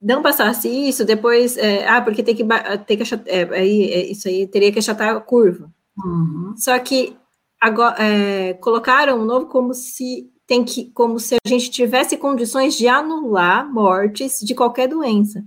[0.00, 2.44] não passasse isso, depois, é, ah, porque tem que,
[2.86, 5.72] tem que achatar, é, aí, é, isso aí teria que achatar a curva.
[5.96, 6.54] Uhum.
[6.56, 7.16] Só que
[7.60, 12.76] agora é, colocaram um novo como se tem que, como se a gente tivesse condições
[12.76, 15.44] de anular mortes de qualquer doença.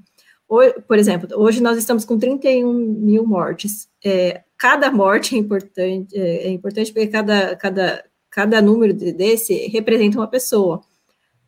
[0.88, 3.88] por exemplo, hoje nós estamos com 31 mil mortes.
[4.04, 10.18] É, cada morte é importante, é, é importante porque cada, cada, cada número desse representa
[10.18, 10.82] uma pessoa.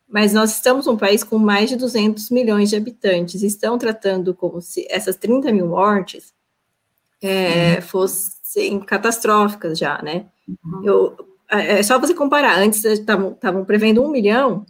[0.08, 3.44] Mas nós estamos um país com mais de 200 milhões de habitantes.
[3.44, 6.34] Estão tratando como se essas 30 mil mortes
[7.22, 7.82] é, uhum.
[7.82, 10.26] fosse, serem catastróficas já, né?
[10.48, 10.84] Uhum.
[10.84, 14.66] Eu, é, é só você comparar, antes estavam prevendo um milhão,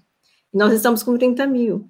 [0.53, 1.87] e nós estamos com 30 mil.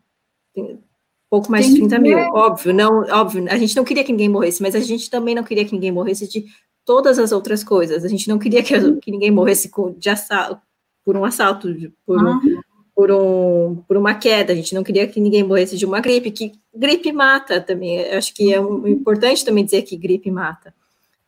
[1.29, 4.29] Pouco mais Tem de 30 mil, óbvio, não, óbvio, a gente não queria que ninguém
[4.29, 6.45] morresse, mas a gente também não queria que ninguém morresse de
[6.85, 8.03] todas as outras coisas.
[8.03, 10.61] A gente não queria que, que ninguém morresse de assalto,
[11.03, 11.67] por um assalto,
[12.05, 12.33] por, uhum.
[12.33, 12.61] um,
[12.93, 14.53] por, um, por uma queda.
[14.53, 18.03] A gente não queria que ninguém morresse de uma gripe, que gripe mata também.
[18.11, 20.73] Acho que é um, importante também dizer que gripe mata.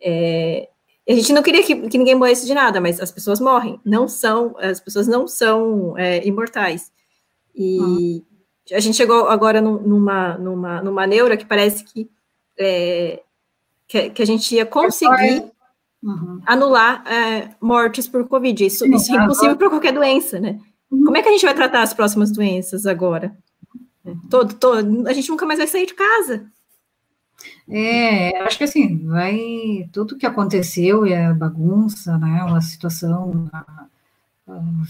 [0.01, 0.69] É,
[1.07, 4.07] a gente não queria que, que, ninguém morresse de nada, mas as pessoas morrem, não
[4.07, 6.91] são, as pessoas não são é, imortais.
[7.53, 8.23] E uhum.
[8.71, 12.09] a gente chegou agora numa, numa, numa neura que parece que,
[12.57, 13.21] é,
[13.87, 15.51] que, que, a gente ia conseguir
[16.01, 16.41] uhum.
[16.45, 18.65] anular é, mortes por Covid.
[18.65, 20.59] Isso, isso é impossível para qualquer doença, né?
[20.89, 21.03] Uhum.
[21.03, 23.35] Como é que a gente vai tratar as próximas doenças agora?
[24.29, 26.45] Todo, todo, a gente nunca mais vai sair de casa.
[27.69, 33.49] É, acho que assim, vai tudo que aconteceu e a bagunça, né, uma situação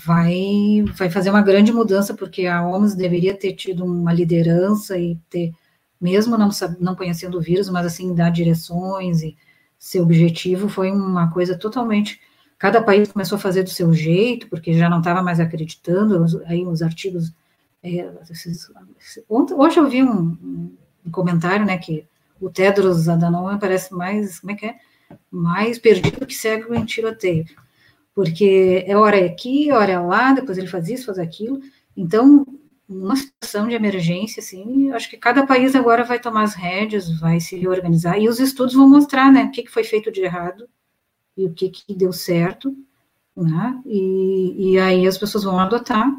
[0.05, 5.15] vai vai fazer uma grande mudança porque a OMS deveria ter tido uma liderança e
[5.29, 5.53] ter
[6.01, 9.37] mesmo não não conhecendo o vírus, mas assim dar direções e
[9.77, 12.19] seu objetivo foi uma coisa totalmente
[12.57, 16.65] cada país começou a fazer do seu jeito porque já não estava mais acreditando aí
[16.65, 17.33] os artigos
[17.83, 18.71] é, esses,
[19.29, 20.71] hoje eu vi um,
[21.05, 22.05] um comentário né que
[22.39, 24.75] o Tedros Adhanom parece mais, como é que é?
[25.31, 27.45] Mais perdido que cego em tiroteio.
[28.13, 31.61] Porque é hora aqui, hora lá, depois ele faz isso, faz aquilo.
[31.95, 32.45] Então,
[32.87, 37.39] uma situação de emergência, assim, acho que cada país agora vai tomar as rédeas, vai
[37.39, 40.67] se reorganizar, e os estudos vão mostrar, né, o que, que foi feito de errado
[41.35, 42.75] e o que, que deu certo,
[43.35, 46.11] né, e, e aí as pessoas vão adotar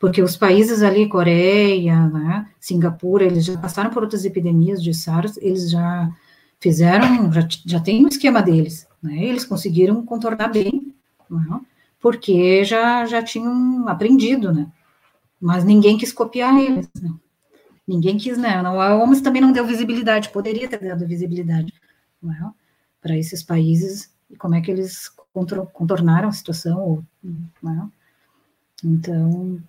[0.00, 5.36] porque os países ali, Coreia, né, Singapura, eles já passaram por outras epidemias de SARS,
[5.36, 6.10] eles já
[6.58, 10.94] fizeram, já, já tem um esquema deles, né, eles conseguiram contornar bem,
[11.28, 11.60] né,
[12.00, 14.66] porque já, já tinham aprendido, né,
[15.38, 17.12] mas ninguém quis copiar eles, né.
[17.86, 18.62] ninguém quis, né?
[18.62, 21.72] Não, a OMS também não deu visibilidade, poderia ter dado visibilidade
[22.24, 22.50] é?
[23.00, 25.10] para esses países e como é que eles
[25.72, 27.04] contornaram a situação.
[27.24, 27.86] É?
[28.84, 29.60] Então,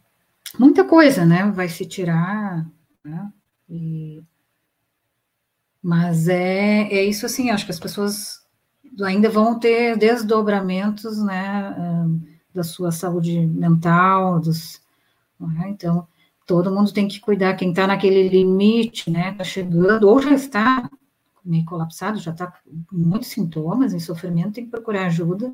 [0.60, 1.52] muita coisa, né?
[1.52, 2.65] Vai se tirar,
[3.03, 3.32] né?
[3.69, 4.22] E,
[5.82, 8.41] mas é, é isso assim, acho que as pessoas
[9.03, 11.76] ainda vão ter desdobramentos, né,
[12.53, 14.82] da sua saúde mental, dos,
[15.64, 15.69] é?
[15.69, 16.07] então,
[16.45, 20.90] todo mundo tem que cuidar, quem está naquele limite, né, está chegando, ou já está
[21.44, 25.53] meio colapsado, já está com muitos sintomas em sofrimento, tem que procurar ajuda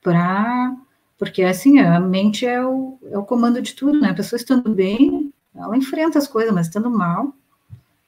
[0.00, 0.74] para,
[1.22, 4.74] porque assim, a mente é o, é o comando de tudo, né, a pessoa estando
[4.74, 7.32] bem, ela enfrenta as coisas, mas estando mal,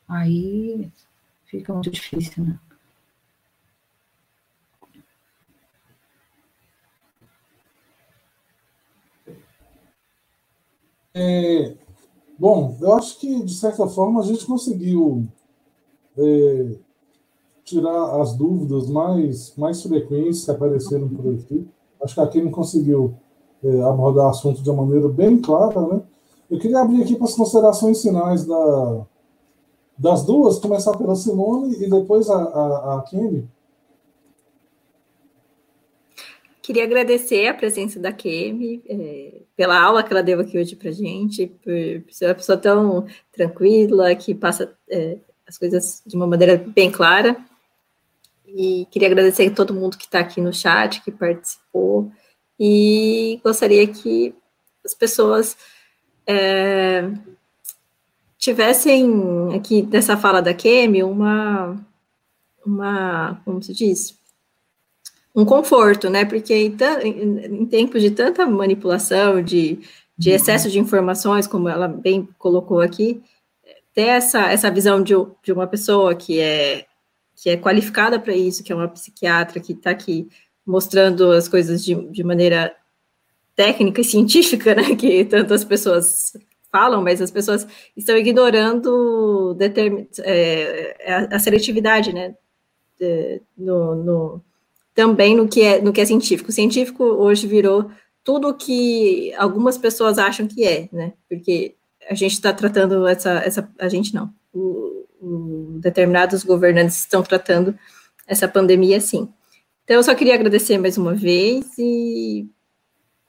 [0.09, 0.91] aí
[1.45, 2.59] fica muito difícil, né.
[11.15, 11.77] É,
[12.37, 15.29] bom, eu acho que, de certa forma, a gente conseguiu
[16.19, 16.79] é,
[17.65, 21.65] tirar as dúvidas mais, mais frequentes que apareceram por aqui.
[22.03, 23.15] Acho que a Kim conseguiu
[23.63, 25.81] é, abordar o assunto de uma maneira bem clara.
[25.81, 26.03] Né?
[26.51, 29.07] Eu queria abrir aqui para as considerações finais da,
[29.99, 33.49] das duas, começar pela Simone e depois a, a, a Kim.
[36.65, 40.91] Queria agradecer a presença da Kemi, é, pela aula que ela deu aqui hoje para
[40.91, 46.27] gente, por, por, ser uma pessoa tão tranquila, que passa é, as coisas de uma
[46.27, 47.37] maneira bem clara.
[48.55, 52.11] E queria agradecer a todo mundo que está aqui no chat, que participou,
[52.59, 54.35] e gostaria que
[54.85, 55.57] as pessoas
[56.27, 57.11] é,
[58.39, 61.77] tivessem aqui nessa fala da Kemi uma,
[62.65, 64.17] uma, como se diz?
[65.35, 66.25] um conforto, né?
[66.25, 66.77] Porque em,
[67.63, 69.81] em, tempos de tanta manipulação, de,
[70.17, 73.21] de excesso de informações, como ela bem colocou aqui,
[73.93, 76.87] ter essa, essa visão de, de uma pessoa que é,
[77.37, 80.29] que é qualificada para isso, que é uma psiquiatra, que está aqui
[80.67, 82.75] mostrando as coisas de, de maneira
[83.55, 84.95] técnica e científica, né?
[84.97, 86.37] Que tantas pessoas
[86.71, 87.67] falam, mas as pessoas
[87.97, 92.35] estão ignorando determin, é, a, a seletividade, né?
[92.99, 94.41] De, no, no
[94.95, 96.51] também no que é, no que é científico.
[96.51, 97.91] O científico hoje virou
[98.23, 101.13] tudo o que algumas pessoas acham que é, né?
[101.29, 101.75] Porque
[102.09, 104.94] a gente está tratando essa, essa, a gente não, o,
[105.81, 107.77] determinados governantes estão tratando
[108.27, 109.29] essa pandemia assim.
[109.85, 112.49] Então, eu só queria agradecer mais uma vez e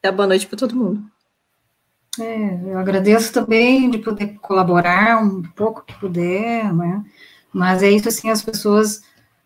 [0.01, 1.03] dar boa noite para todo mundo.
[2.19, 7.03] É, eu agradeço também de poder colaborar um pouco que puder, né?
[7.51, 9.01] Mas é isso assim, as pessoas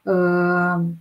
[0.06, 0.96] uh,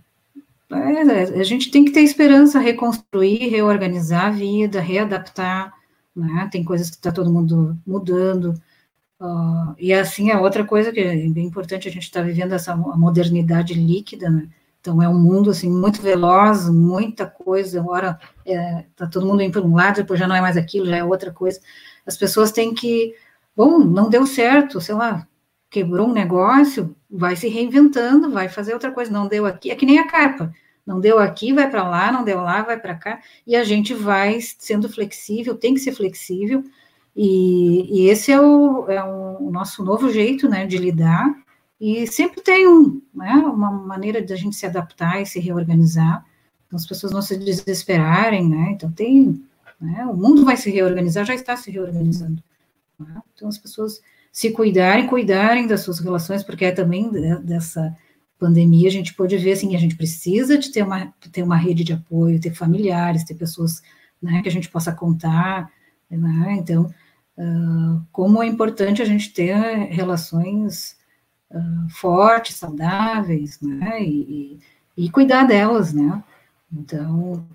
[0.71, 5.73] é, a gente tem que ter esperança, reconstruir, reorganizar a vida, readaptar,
[6.15, 6.47] né?
[6.51, 8.53] Tem coisas que está todo mundo mudando.
[9.19, 12.75] Uh, e assim, a outra coisa que é bem importante, a gente está vivendo essa
[12.75, 14.49] modernidade líquida, né?
[14.81, 19.51] Então, é um mundo, assim, muito veloz, muita coisa, agora está é, todo mundo indo
[19.51, 21.59] para um lado, depois já não é mais aquilo, já é outra coisa.
[22.05, 23.13] As pessoas têm que,
[23.55, 25.27] bom, não deu certo, sei lá,
[25.69, 29.85] quebrou um negócio, vai se reinventando, vai fazer outra coisa, não deu aqui, é que
[29.85, 30.53] nem a capa,
[30.85, 33.93] não deu aqui, vai para lá, não deu lá, vai para cá, e a gente
[33.93, 36.63] vai sendo flexível, tem que ser flexível,
[37.21, 41.35] e, e esse é o, é o nosso novo jeito, né, de lidar,
[41.77, 46.25] e sempre tem um, né, uma maneira de a gente se adaptar e se reorganizar,
[46.65, 49.43] então as pessoas não se desesperarem, né, então tem,
[49.81, 52.41] né, o mundo vai se reorganizar, já está se reorganizando,
[52.97, 53.21] né?
[53.33, 53.99] então as pessoas
[54.31, 57.11] se cuidarem, cuidarem das suas relações, porque é também
[57.43, 57.93] dessa
[58.37, 61.83] pandemia a gente pode ver assim, a gente precisa de ter uma, ter uma rede
[61.83, 63.81] de apoio, ter familiares, ter pessoas
[64.21, 65.69] né, que a gente possa contar,
[66.09, 66.55] né?
[66.57, 66.89] então
[67.39, 69.55] uh, como é importante a gente ter
[69.89, 70.97] relações
[71.49, 74.59] uh, fortes, saudáveis, né, e,
[74.97, 76.21] e, e, cuidar delas, né,
[76.71, 77.47] então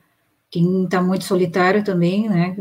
[0.50, 2.56] quem está muito solitário também, né,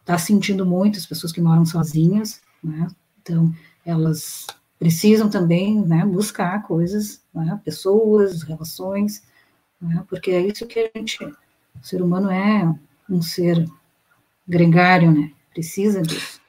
[0.00, 2.88] está sentindo muito, as pessoas que moram sozinhas, né,
[3.22, 3.52] então,
[3.84, 4.46] elas
[4.78, 9.22] precisam também né, buscar coisas, né, pessoas, relações,
[9.80, 11.34] né, porque é isso que a gente, o
[11.82, 12.74] ser humano é
[13.08, 13.66] um ser
[14.46, 16.40] gregário, né, precisa disso.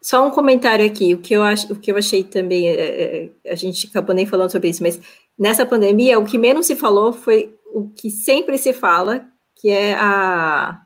[0.00, 3.52] Só um comentário aqui, o que eu, acho, o que eu achei também, é, é,
[3.52, 5.00] a gente acabou nem falando sobre isso, mas
[5.38, 9.26] nessa pandemia, o que menos se falou foi o que sempre se fala,
[9.56, 10.80] que é a,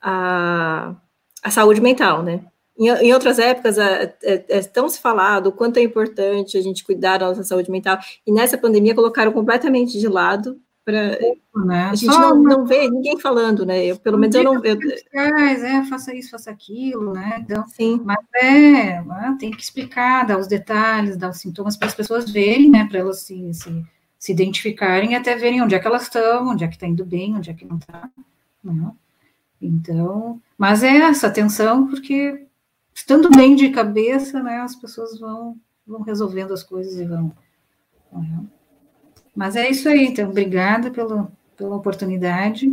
[0.00, 0.94] a,
[1.42, 2.44] a saúde mental, né?
[2.78, 6.84] Em, em outras épocas, é, é, é, tão se falado quanto é importante a gente
[6.84, 11.16] cuidar da nossa saúde mental, e nessa pandemia colocaram completamente de lado Pra...
[11.64, 11.84] Né?
[11.84, 13.84] A gente não, não vê ninguém falando, né?
[13.84, 14.64] Eu, pelo menos eu não.
[14.64, 14.76] Eu...
[15.12, 17.38] É, faça isso, faça aquilo, né?
[17.40, 18.00] Então, Sim.
[18.04, 22.30] Mas é, né, tem que explicar, dar os detalhes, dar os sintomas para as pessoas
[22.30, 22.86] verem, né?
[22.88, 23.86] Para elas se, se,
[24.18, 27.04] se, identificarem e até verem onde é que elas estão, onde é que está indo
[27.04, 28.10] bem, onde é que não está.
[28.64, 28.90] Né?
[29.60, 32.46] Então, mas é essa atenção, porque
[32.92, 35.56] estando bem de cabeça, né, as pessoas vão,
[35.86, 37.32] vão resolvendo as coisas e vão.
[38.12, 38.44] Né?
[39.34, 42.70] Mas é isso aí, então, obrigada pelo, pela oportunidade.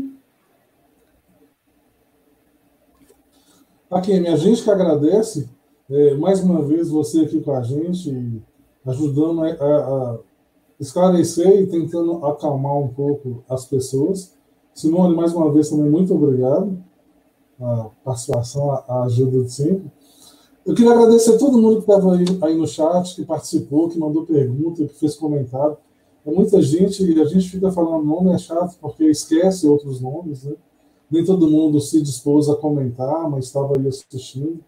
[3.89, 5.49] Aqui, minha gente que agradece,
[5.89, 8.41] é, mais uma vez você aqui com a gente,
[8.85, 10.19] ajudando a, a, a
[10.79, 14.37] esclarecer e tentando acalmar um pouco as pessoas.
[14.73, 16.77] Simone, mais uma vez também muito obrigado
[17.61, 19.91] a participação, a ajuda de sempre.
[20.65, 23.99] Eu queria agradecer a todo mundo que estava aí, aí, no chat, que participou, que
[23.99, 25.77] mandou pergunta, que fez comentário.
[26.25, 30.43] É muita gente e a gente fica falando nome é chato porque esquece outros nomes,
[30.43, 30.53] né?
[31.09, 34.59] Nem todo mundo se dispôs a comentar, mas estava aí assistindo.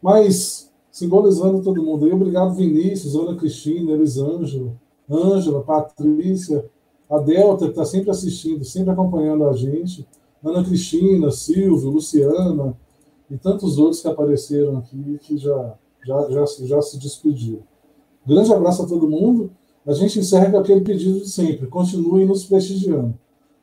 [0.00, 4.74] Mas, simbolizando todo mundo aí, obrigado Vinícius, Ana Cristina, Elisângela,
[5.10, 6.64] Ângela, Patrícia,
[7.10, 10.06] a Delta, que está sempre assistindo, sempre acompanhando a gente,
[10.44, 12.76] Ana Cristina, Silvio, Luciana
[13.30, 15.74] e tantos outros que apareceram aqui que já,
[16.04, 17.62] já, já, já se despediram.
[18.26, 19.50] Grande abraço a todo mundo
[19.86, 23.18] a gente encerra com aquele pedido de sempre: continue nos prestigiando.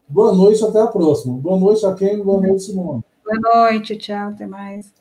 [0.07, 1.37] Boa noite, até a próxima.
[1.37, 2.21] Boa noite a quem?
[2.21, 3.03] Boa noite, Simone.
[3.23, 4.91] Boa noite, tchau, até mais.